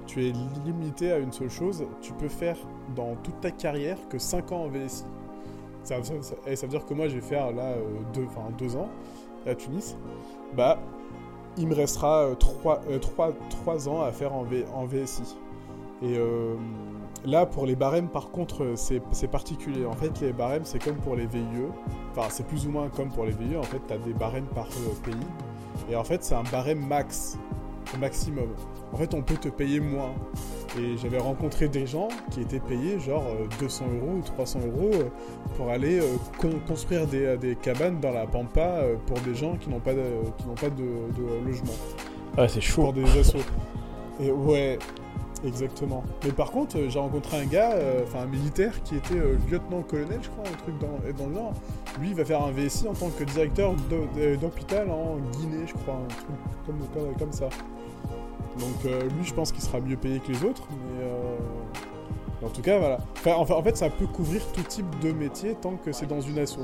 [0.06, 0.34] tu es
[0.66, 2.58] limité à une seule chose, tu peux faire
[2.96, 5.06] dans toute ta carrière que 5 ans en VSI.
[5.84, 8.26] Ça, ça- ça- et ça veut dire que moi, je vais faire là euh, deux,
[8.26, 8.90] enfin, deux ans
[9.46, 9.98] à Tunis.
[10.56, 10.80] Bah,
[11.58, 15.36] il me restera 3, ans à faire en, V- en VSI.
[16.02, 16.56] Et euh,
[17.26, 19.86] là, pour les barèmes, par contre, euh, c'est particulier.
[19.86, 21.42] En fait, les barèmes, c'est comme pour les VIE.
[22.16, 23.58] Enfin, c'est plus ou moins comme pour les VIE.
[23.58, 25.16] En fait, tu as des barèmes par euh, pays.
[25.90, 27.38] Et en fait, c'est un barème max,
[27.94, 28.48] au maximum.
[28.94, 30.12] En fait, on peut te payer moins.
[30.80, 34.90] Et j'avais rencontré des gens qui étaient payés genre euh, 200 euros ou 300 euros
[34.94, 35.04] euh,
[35.56, 36.04] pour aller euh,
[36.40, 39.94] con- construire des, des cabanes dans la pampa euh, pour des gens qui n'ont pas
[39.94, 40.02] de,
[40.40, 40.84] qui n'ont pas de,
[41.16, 41.74] de logement
[42.38, 42.84] Ouais, c'est chaud.
[42.84, 43.38] pour des assos.
[44.20, 44.80] Et ouais,
[45.46, 46.04] exactement.
[46.24, 49.38] Mais par contre, euh, j'ai rencontré un gars, euh, enfin un militaire qui était euh,
[49.50, 51.54] lieutenant-colonel, je crois, un truc dans, dans le Nord.
[52.00, 55.66] Lui, il va faire un VSI en tant que directeur d'hô- d'hô- d'hôpital en Guinée,
[55.68, 56.28] je crois, un truc
[56.66, 57.50] comme, comme, ça.
[58.60, 62.78] Donc lui, je pense qu'il sera mieux payé que les autres, mais en tout cas,
[62.78, 63.00] voilà.
[63.38, 66.60] En fait, ça peut couvrir tout type de métier tant que c'est dans une asso.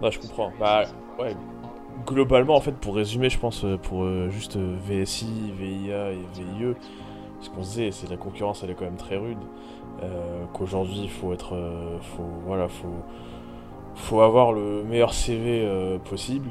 [0.00, 0.50] Non, je comprends.
[0.58, 0.84] Bah,
[1.20, 1.36] ouais.
[2.06, 6.18] Globalement, en fait, pour résumer, je pense, euh, pour euh, juste euh, VSI, VIA et
[6.34, 6.74] VIE,
[7.40, 9.38] ce qu'on disait, c'est la concurrence, elle est quand même très rude.
[10.52, 11.54] Qu'aujourd'hui, il faut être.
[12.44, 12.88] voilà, faut,
[13.94, 15.64] faut avoir le meilleur CV
[16.04, 16.50] possible.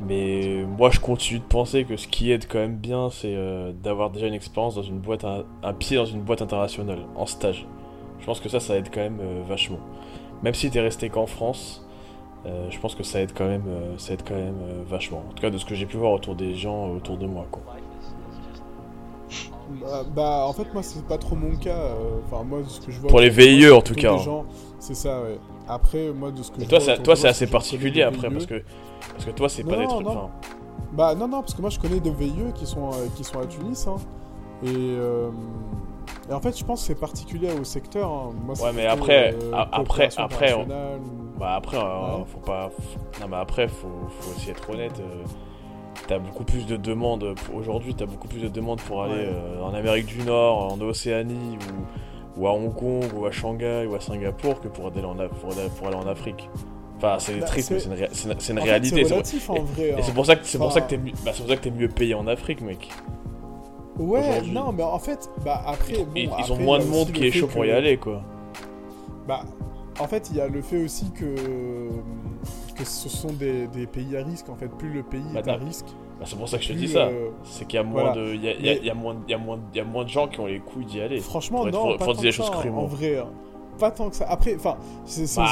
[0.00, 3.36] Mais moi, je continue de penser que ce qui aide quand même bien, c'est
[3.82, 7.66] d'avoir déjà une expérience dans une boîte, un, pied dans une boîte internationale, en stage.
[8.18, 9.80] Je pense que ça, ça aide quand même vachement.
[10.42, 11.86] Même si t'es resté qu'en France,
[12.44, 15.22] je pense que ça aide quand même, euh, ça aide quand même euh, vachement.
[15.28, 17.26] En tout cas, de ce que j'ai pu voir autour des gens euh, autour de
[17.26, 17.62] moi, quoi.
[19.82, 21.70] Bah, bah, en fait, moi, c'est pas trop mon cas.
[21.70, 23.08] euh, Enfin, moi, de ce que je vois.
[23.08, 24.18] Pour les moi, VIE, en tout cas, hein.
[24.18, 24.44] gens-
[24.80, 25.38] C'est ça, ouais.
[25.68, 28.34] Après, moi, de ce que Et je toi, vois toi, c'est assez particulier après VIE.
[28.34, 28.62] parce que
[29.12, 30.06] parce que toi, c'est pas Non, des trucs.
[30.06, 30.30] non.
[30.92, 33.38] Bah, non, non, parce que moi, je connais des VIE qui sont, euh, qui sont
[33.38, 33.86] à Tunis.
[33.86, 33.96] hein.
[34.64, 35.30] Et, euh,
[36.28, 38.10] et en fait, je pense que c'est particulier au secteur.
[38.10, 38.30] hein.
[38.44, 42.70] Moi, Ouais, mais après- euh, après- après, on- internationale ou- Bah après, euh, faut pas.
[43.20, 43.88] Non mais après, faut,
[44.20, 45.00] faut aussi être honnête.
[45.00, 45.24] euh,
[46.06, 47.94] T'as beaucoup plus de demandes aujourd'hui.
[47.94, 51.58] T'as beaucoup plus de demandes pour aller euh, en Amérique du Nord, en Océanie
[52.36, 55.14] ou, ou à Hong Kong ou à Shanghai ou à Singapour que pour aller en,
[55.14, 56.48] pour aller, pour aller en Afrique.
[56.98, 58.96] Enfin, c'est Bah, triste, mais c'est une, c'est une- c'est une En fait, réalité.
[58.96, 59.82] C'est c'est- relatif en vrai.
[59.88, 59.98] Et hein.
[60.02, 61.62] c'est pour ça que c'est pour ça que t'es mieux- bah, c'est pour ça que
[61.62, 62.88] t'es mieux payé en Afrique, mec.
[63.98, 64.52] Ouais, aujourd'hui.
[64.52, 65.94] non, mais en fait, bah après.
[65.94, 68.22] bon, ils, ont moins de monde qui est chaud pour y aller, quoi.
[69.26, 69.42] Bah,
[70.00, 71.34] en fait, il y a le fait aussi que,
[72.76, 74.48] que ce sont des, des pays à risque.
[74.48, 75.86] En fait, plus le pays Bah, est à t'as- risque,
[76.18, 77.06] Bah, c'est pour ça que je te dis ça.
[77.06, 78.16] euh, C'est qu'il y a moins voilà.
[78.16, 79.38] de, il y a, il y a- Mais- il y a moins, il y a
[79.38, 81.20] moins, il y a moins de gens qui ont les couilles d'y aller.
[81.20, 83.18] franchement, Pour non, pas pour dire ça, choses en- vrai.
[83.18, 83.28] hein.
[83.80, 84.26] Pas tant que ça.
[84.28, 85.46] Après, enfin, c'est Bah,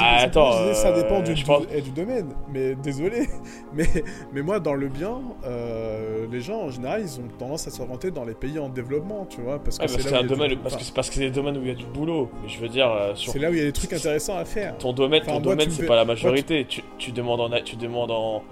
[0.74, 2.28] ça dépend euh, du, je pense- du- et du domaine.
[2.52, 3.26] Mais désolé,
[3.72, 3.86] mais,
[4.32, 8.10] mais moi, dans le bien, euh, les gens en général, ils ont tendance à s'orienter
[8.10, 10.92] dans les pays en développement, tu vois, parce que Ouais, c'est domaine, du- parce que
[10.94, 12.30] parce que c'est des domaines où il y a du boulot.
[12.42, 14.36] Mais je veux dire, euh, sur c'est là où il y a des trucs intéressants
[14.36, 14.76] à faire.
[14.78, 16.66] ton domaine, Enfin, ton moi, domaine, c'est pas la moi, tu- majorité.
[16.68, 18.42] Tu, tu demandes en, tu demandes en.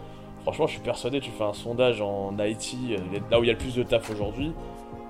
[0.43, 1.21] Franchement, je suis persuadé.
[1.21, 3.83] Tu fais un sondage en Haïti, euh, là où il y a le plus de
[3.83, 4.53] taf aujourd'hui.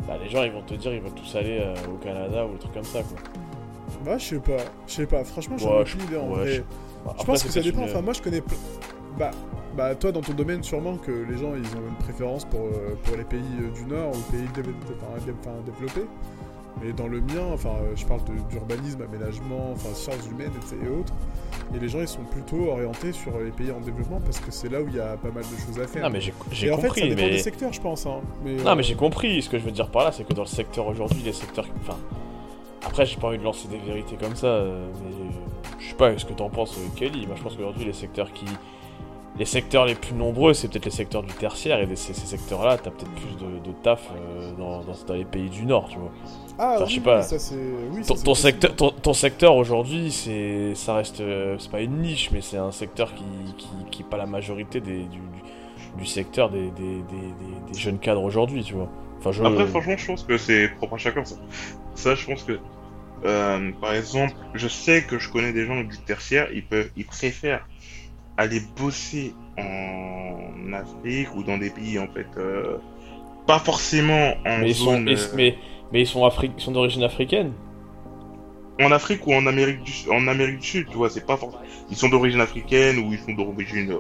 [0.09, 2.53] Bah, les gens, ils vont te dire, ils veulent tous aller euh, au Canada ou
[2.55, 3.17] des trucs comme ça, quoi.
[4.05, 4.57] Moi, je sais pas.
[4.87, 5.25] Je sais pas.
[5.25, 6.47] Franchement, j'en ai je- aucune idée en vrai.
[6.49, 6.63] je-
[7.25, 7.83] pense que ça dépend.
[7.85, 8.43] Enfin, moi, je connais.
[9.19, 9.31] Bah,
[9.77, 12.95] bah, toi, dans ton domaine, sûrement que les gens, ils ont une préférence pour, euh,
[13.05, 16.07] pour les pays euh, du Nord ou pays développés.
[16.83, 18.21] Mais dans le mien, enfin, euh, je parle
[18.51, 20.53] d'urbanisme, aménagement, enfin, sciences humaines
[20.85, 21.15] et, autres.
[21.75, 24.69] Et les gens, ils sont plutôt orientés sur les pays en développement parce que c'est
[24.71, 26.03] là où il y a pas mal de choses à faire.
[26.03, 26.35] Non, mais j'ai
[26.67, 27.31] et en fait, ça compris, dépend mais.
[27.31, 28.05] des secteurs, je pense.
[28.05, 28.21] Hein.
[28.45, 29.41] Mais, Non, euh, mais j'ai compris.
[29.41, 31.67] Ce que je veux dire par là, c'est que dans le secteur aujourd'hui, les secteurs.
[31.81, 31.97] Enfin.
[32.87, 35.13] Après, j'ai pas envie de lancer des vérités comme ça, euh, mais.
[35.79, 37.27] Je sais pas ce que t'en penses, euh, Kelly?
[37.27, 38.47] Moi, je pense qu'aujourd'hui, les secteurs qui.
[39.39, 42.79] les secteurs les plus nombreux, c'est peut-être les secteurs du tertiaire, et ces, ces secteurs-là,
[42.79, 45.99] t'as peut-être plus de, de taf euh, dans, dans, dans les pays du Nord, tu
[45.99, 46.11] vois.
[46.59, 47.23] Ah, Enfin, oui, je sais oui, pas.
[47.23, 47.55] ça c'est.
[47.93, 48.35] Oui, ça, Ton, c'est ton possible.
[48.53, 52.57] secteur, ton, ton secteur aujourd'hui, c'est, ça reste, euh, c'est pas une niche, mais c'est
[52.57, 53.25] un secteur qui,
[53.59, 55.43] qui, qui est pas la majorité des, du, du,
[55.99, 58.89] du secteur des, des, des, des- des jeunes cadres aujourd'hui, tu vois.
[59.19, 59.43] Enfin, je...
[59.45, 61.37] Après, franchement, je pense que c'est propre à chacun, ça.
[61.95, 62.59] Ça, je pense que,
[63.25, 67.05] euh, par exemple, je sais que je connais des gens du tertiaire, ils peuvent, ils
[67.07, 67.67] préfèrent
[68.37, 72.77] aller bosser en Afrique ou dans des pays, en fait, euh,
[73.47, 75.59] pas forcément en mais sont, zone, ils- euh, mais,
[75.93, 77.53] mais ils sont, Afri- ils sont d'origine africaine.
[78.81, 81.63] en Afrique ou en Amérique du, en Amérique du Sud, tu vois, c'est pas forcément,
[81.91, 83.99] ils sont d'origine africaine ou ils sont d'origine euh,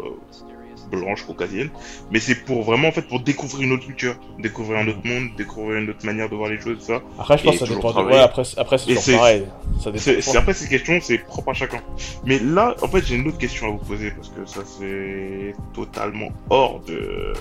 [0.90, 1.70] blanche, caucasienne,
[2.10, 5.30] mais c'est pour vraiment, en fait, pour découvrir une autre culture, découvrir un autre monde,
[5.36, 7.02] découvrir une autre manière de voir les choses, ça.
[7.18, 7.92] Après, je pense que ça dépend.
[8.02, 8.08] De...
[8.08, 9.46] Ouais, après, c'est- après c'est toujours pareil.
[9.82, 10.38] Ça dépend.
[10.38, 11.80] Après, ces questions, c'est propre à chacun.
[12.24, 15.54] Mais là, en fait, j'ai une autre question à vous poser parce que ça, c'est
[15.74, 17.32] totalement hors de,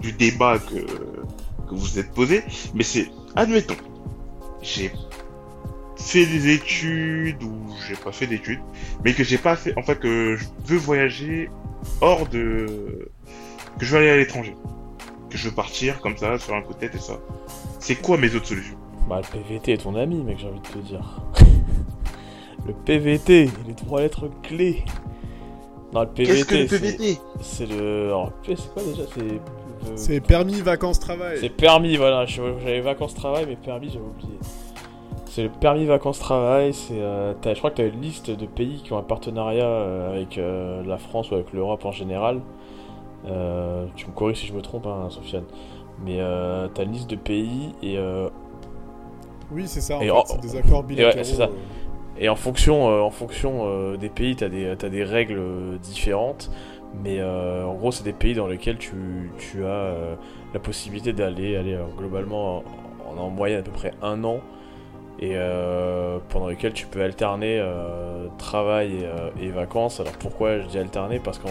[0.00, 2.42] du débat que, que vous êtes posé.
[2.74, 3.76] Mais c'est, admettons,
[4.62, 4.90] j'ai
[5.96, 7.52] fait des études ou
[7.88, 8.60] j'ai pas fait d'études,
[9.04, 11.50] mais que j'ai pas fait, enfin, que je veux voyager
[12.00, 13.10] hors de,
[13.78, 14.54] que je veux aller à l'étranger.
[15.30, 17.18] Que je veux partir comme ça, sur un coup de tête et ça.
[17.80, 18.76] C'est quoi mes autres solutions?
[19.08, 21.20] Bah, le PVT est ton ami, mec, j'ai envie de te dire.
[22.66, 24.84] le PVT, les trois lettres clés.
[25.92, 26.32] Non, le PVT.
[26.32, 27.18] Qu'est-ce que le c'est- PVT?
[27.40, 28.06] C'est le.
[28.08, 29.02] Alors, P, c'est quoi déjà?
[29.14, 29.20] C'est.
[29.20, 29.40] le-
[29.96, 31.38] C'est permis, vacances, travail.
[31.40, 32.26] C'est permis, voilà.
[32.26, 34.38] J'avais vacances-travail, mais permis, j'avais oublié.
[35.30, 36.72] C'est le permis vacances-travail.
[36.72, 37.00] C'est.
[37.00, 40.10] euh, je crois que tu as une liste de pays qui ont un partenariat euh,
[40.14, 42.40] avec euh, la France ou avec l'Europe en général.
[43.26, 45.44] Euh, tu me corriges si je me trompe, hein, Sofiane.
[46.04, 47.98] Mais euh, t'as une liste de pays et
[49.50, 49.96] Oui, c'est ça.
[49.98, 51.24] En Et fait, en- c'est des accords bilatéraux.
[51.24, 51.50] c'est ça.
[52.18, 56.50] Et en fonction, en fonction des pays, tu as des, t'as des règles différentes.
[57.04, 59.94] Mais en gros, c'est des pays dans lesquels tu, tu as
[60.52, 62.64] la possibilité d'aller aller, globalement
[63.06, 64.40] en, en moyenne à peu près un an.
[65.20, 69.98] Et euh, pendant lesquels tu peux alterner euh, travail et, euh, et vacances.
[70.00, 71.18] Alors pourquoi je dis alterner?
[71.18, 71.48] Parce que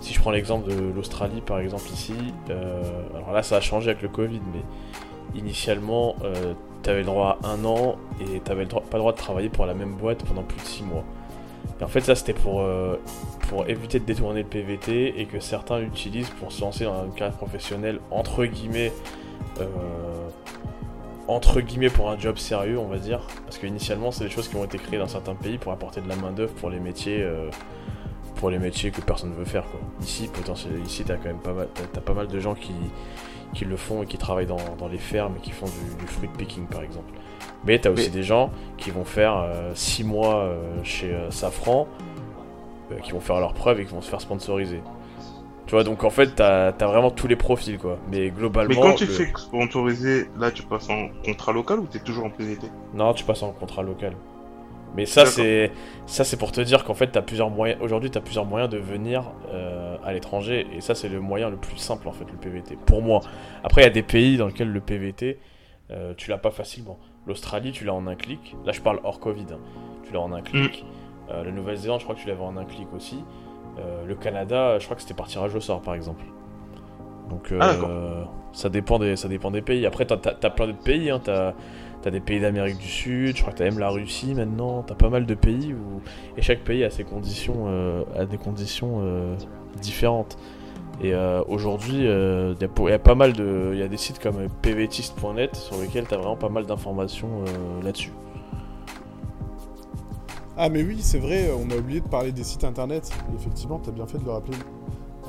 [0.00, 2.14] si je prends l'exemple de l'Australie par exemple ici,
[2.50, 2.82] euh,
[3.14, 6.16] alors là ça a changé avec le Covid, mais initialement
[6.82, 9.48] tu avais le droit à un an et tu n'avais pas le droit de travailler
[9.48, 11.04] pour la même boîte pendant plus de 6 mois.
[11.80, 12.66] Et en fait, ça c'était pour,
[13.48, 17.12] pour éviter de détourner le PVT et que certains l'utilisent pour se lancer dans une
[17.12, 18.92] carrière professionnelle entre guillemets.
[21.30, 23.20] Entre guillemets pour un job sérieux, on va dire.
[23.44, 26.00] Parce que initialement, c'est des choses qui ont été créées dans certains pays pour apporter
[26.00, 27.22] de la main-d'œuvre pour les métiers.
[27.22, 27.50] euh,
[28.36, 29.80] pour les métiers que personne ne veut faire quoi.
[30.00, 32.72] Ici potentiellement ici t'as quand même pas mal t'as, pas mal de gens qui,
[33.52, 36.06] qui le font et qui travaillent dans, dans les fermes et qui font du, du
[36.06, 37.12] fruit picking par exemple.
[37.66, 41.86] Mais t'as aussi Mais- des gens qui vont faire 6 mois euh, chez euh, Safran,
[42.92, 44.80] euh, qui vont faire leurs preuves et qui vont se faire sponsoriser.
[45.70, 47.96] Tu vois, donc en fait, t'as as vraiment tous les profils, quoi.
[48.10, 48.74] Mais globalement.
[48.74, 52.24] Mais quand tu le- fais sponsoriser, là tu passes en contrat local ou t'es toujours
[52.24, 54.14] en PVT Non, tu passes en contrat local.
[54.96, 55.70] Mais ça, c'est
[56.06, 57.80] ça, c'est pour te dire qu'en fait, t'as plusieurs moyens.
[57.80, 61.56] Aujourd'hui, t'as plusieurs moyens de venir euh, à l'étranger, et ça, c'est le moyen le
[61.56, 62.76] plus simple en fait, le PVT.
[62.86, 63.20] Pour moi.
[63.62, 65.38] Après, il y a des pays dans lesquels le PVT,
[65.92, 66.98] euh, tu l'as pas facilement.
[67.28, 68.56] L'Australie, tu l'as en un clic.
[68.64, 69.46] Là, je parle hors Covid.
[69.52, 69.58] hein.
[70.04, 70.84] Tu l'as en un clic.
[71.30, 73.22] Euh, la Nouvelle-Zélande, je crois que tu l'avais en un clic aussi.
[73.78, 76.24] Euh, le Canada, je crois que c'était par tirage au sort, par exemple.
[77.28, 78.32] Donc, euh, Ah, d'accord.
[78.52, 79.86] ça dépend des, ça dépend des pays.
[79.86, 81.10] Après, t'as as, plein d'autres pays.
[81.10, 81.20] Hein.
[81.22, 81.54] T'as
[82.04, 83.36] as des pays d'Amérique du Sud.
[83.36, 84.82] Je crois que t'as même la Russie maintenant.
[84.82, 86.00] T'as pas mal de pays où
[86.36, 89.36] et chaque pays a ses conditions, euh, a des conditions euh,
[89.80, 90.36] différentes.
[91.02, 94.36] Et euh, aujourd'hui, il y, a pas mal de, il y a des sites comme
[94.60, 98.12] pvtist.net sur lesquels t'as vraiment pas mal d'informations euh, là-dessus.
[100.62, 103.10] Ah, mais oui, c'est vrai, on a oublié de parler des sites internet.
[103.34, 104.58] Effectivement, t'as bien fait de le rappeler.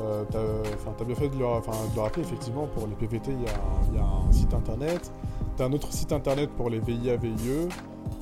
[0.02, 4.30] Euh, t'as bien fait de le, rappeler, effectivement, pour les PVT, il y a, un
[4.34, 5.10] site internet.
[5.56, 7.70] T'as un autre site internet pour les VIA, VIE.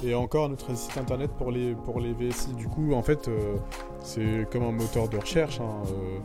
[0.04, 2.54] Et encore un autre site internet pour les, pour VSI.
[2.54, 3.56] Du coup, en fait, euh,
[4.04, 5.60] c'est comme un moteur de recherche.
[5.62, 6.20] hein, euh,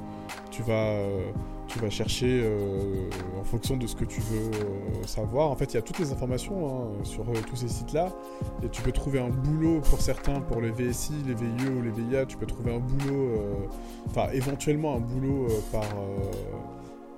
[0.50, 1.30] tu, vas, euh,
[1.74, 3.10] tu vas chercher euh,
[3.40, 5.50] en fonction de ce que tu veux euh, savoir.
[5.50, 8.12] En fait, il y a toutes les informations hein, sur euh, tous ces sites-là.
[8.62, 11.90] Et tu peux trouver un boulot pour certains, pour les VSI, les VIE ou les
[11.90, 12.26] VIA.
[12.26, 13.40] Tu peux trouver un boulot,
[14.06, 15.82] enfin, éventuellement un boulot par.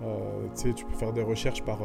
[0.01, 0.07] tu
[0.55, 1.79] sais, tu peux faire des recherches par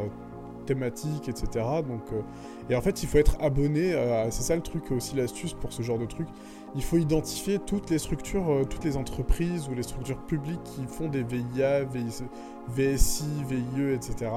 [0.62, 1.66] euh, thématique, etc.
[1.88, 2.22] Donc, euh,
[2.70, 3.93] et en fait, il faut être abonné.
[3.93, 6.28] euh, c'est ça le truc aussi, l'astuce pour ce genre de truc.
[6.76, 10.86] Il faut identifier toutes les structures, euh, toutes les entreprises ou les structures publiques qui
[10.88, 14.32] font des VIA, VSI, VIE, etc.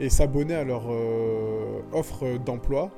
[0.00, 0.84] Et s'abonner à leur
[1.92, 2.90] offre d'emploi.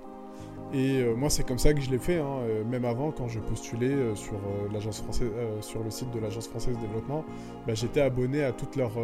[0.75, 4.15] Et moi, c'est comme ça que je l'ai fait, hein, même avant, quand je postulais
[4.15, 4.35] sur,
[4.73, 7.25] l'agence française, sur le site de l'Agence française de développement,
[7.67, 8.99] bah, j'étais abonné à toutes leurs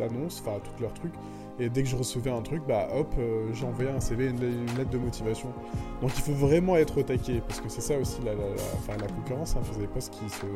[0.00, 1.14] annonces, enfin à tous leurs trucs.
[1.60, 4.78] Et dès que je recevais un truc, bah hop, euh, j'envoyais un CV, une, une
[4.78, 5.48] lettre de motivation.
[6.00, 8.62] Donc il faut vraiment être au taquet, parce que c'est ça aussi la, la, la-
[8.78, 9.56] enfin, la concurrence.
[9.56, 10.46] Hein, vous des postes qui se,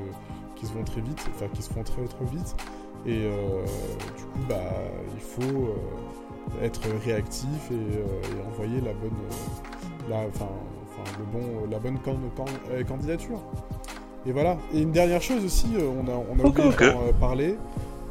[0.56, 2.56] qui se vont très vite, enfin qui se font très très vite.
[3.06, 3.64] Et euh,
[4.16, 4.62] du coup, bah
[5.14, 9.10] il faut euh, être réactif et, et envoyer la bonne,
[10.08, 13.40] la, le bon, la bonne can- can- candidature.
[14.26, 14.56] Et voilà.
[14.72, 16.82] Et une dernière chose aussi, on a, on a Ok, oublié ok.
[16.82, 17.56] d'en parler.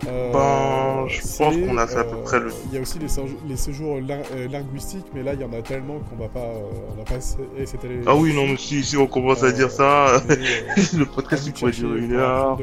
[0.07, 2.81] Euh, Ben, je pense qu'on a fait à peu euh, près le- Il y a
[2.81, 6.15] aussi les, séjours- les séjours euh, linguistiques, mais là il y en a tellement qu'on
[6.21, 8.01] va pas, euh, on va pas s'étaler.
[8.05, 11.45] Ah oui, non, mais si, si on commence à dire ça, mais, euh, le podcast
[11.47, 12.57] il pourrait durer une heure.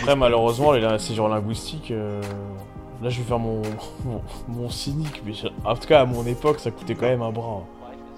[0.00, 2.20] Après, malheureusement, les séjours linguistiques, euh,
[3.02, 3.62] là je vais faire mon,
[4.04, 7.22] mon, mon cynique, mais je- en tout cas à mon époque, ça coûtait quand même
[7.22, 7.62] un bras.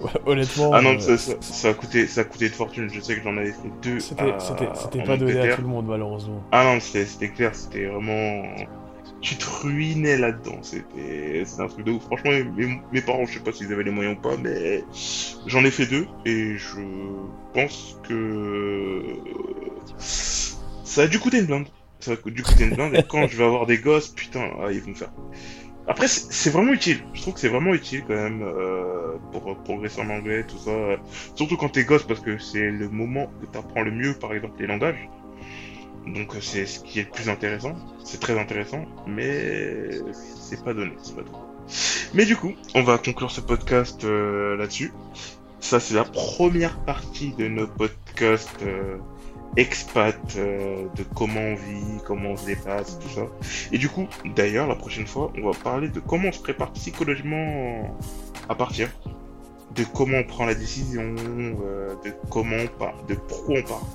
[0.01, 0.71] Ouais, honnêtement.
[0.73, 2.89] Ah non, euh, ça, ça, ça a coûté, ça a coûté de fortune.
[2.91, 3.99] Je sais que j'en avais fait deux.
[3.99, 6.43] C'était pas donné à tout le monde, malheureusement.
[6.51, 8.43] Ah non, c'était clair, c'était vraiment.
[9.21, 12.03] Tu te ruinais là-dedans, c'était c'était un truc de ouf.
[12.03, 14.83] Franchement, mes, mes parents, je sais pas s'ils avaient les moyens ou pas, mais
[15.47, 16.81] j'en ai fait deux et je
[17.53, 19.01] pense que
[20.07, 21.65] ça a dû coûter une blinde.
[22.01, 24.71] Ça a dû coûter une blinde et quand je vais avoir des gosses, putain, ah,
[24.71, 25.11] ils vont me faire.
[25.87, 27.03] Après, c'est vraiment utile.
[27.13, 30.71] Je trouve que c'est vraiment utile quand même euh, pour progresser en anglais, tout ça.
[31.35, 34.55] Surtout quand t'es gosse, parce que c'est le moment où t'apprends le mieux, par exemple,
[34.59, 35.09] les langages.
[36.07, 37.75] Donc euh, c'est ce qui est le plus intéressant.
[38.03, 41.35] C'est très intéressant, mais c'est pas donné, c'est pas donné.
[42.13, 44.93] Mais du coup, on va conclure ce podcast euh, là-dessus.
[45.59, 48.97] Ça, c'est la première partie de nos podcasts euh,
[49.57, 53.27] expat, euh, de comment on vit, comment on se dépasse, tout ça.
[53.71, 56.71] Et du coup, d'ailleurs, la prochaine fois, on va parler de comment on se prépare
[56.73, 57.95] psychologiquement
[58.49, 58.89] à partir,
[59.75, 61.15] de comment on prend la décision,
[61.63, 63.85] euh, de comment on part, de pourquoi on part.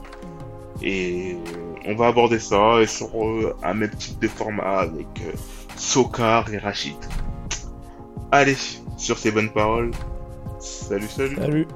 [0.83, 1.37] Et
[1.85, 5.09] on va aborder ça et sur euh, un même type de format avec
[5.77, 6.97] Sokar et Rachid.
[8.33, 8.57] Allez,
[8.97, 9.91] sur ces bonnes paroles,
[10.59, 11.67] salut salut Salut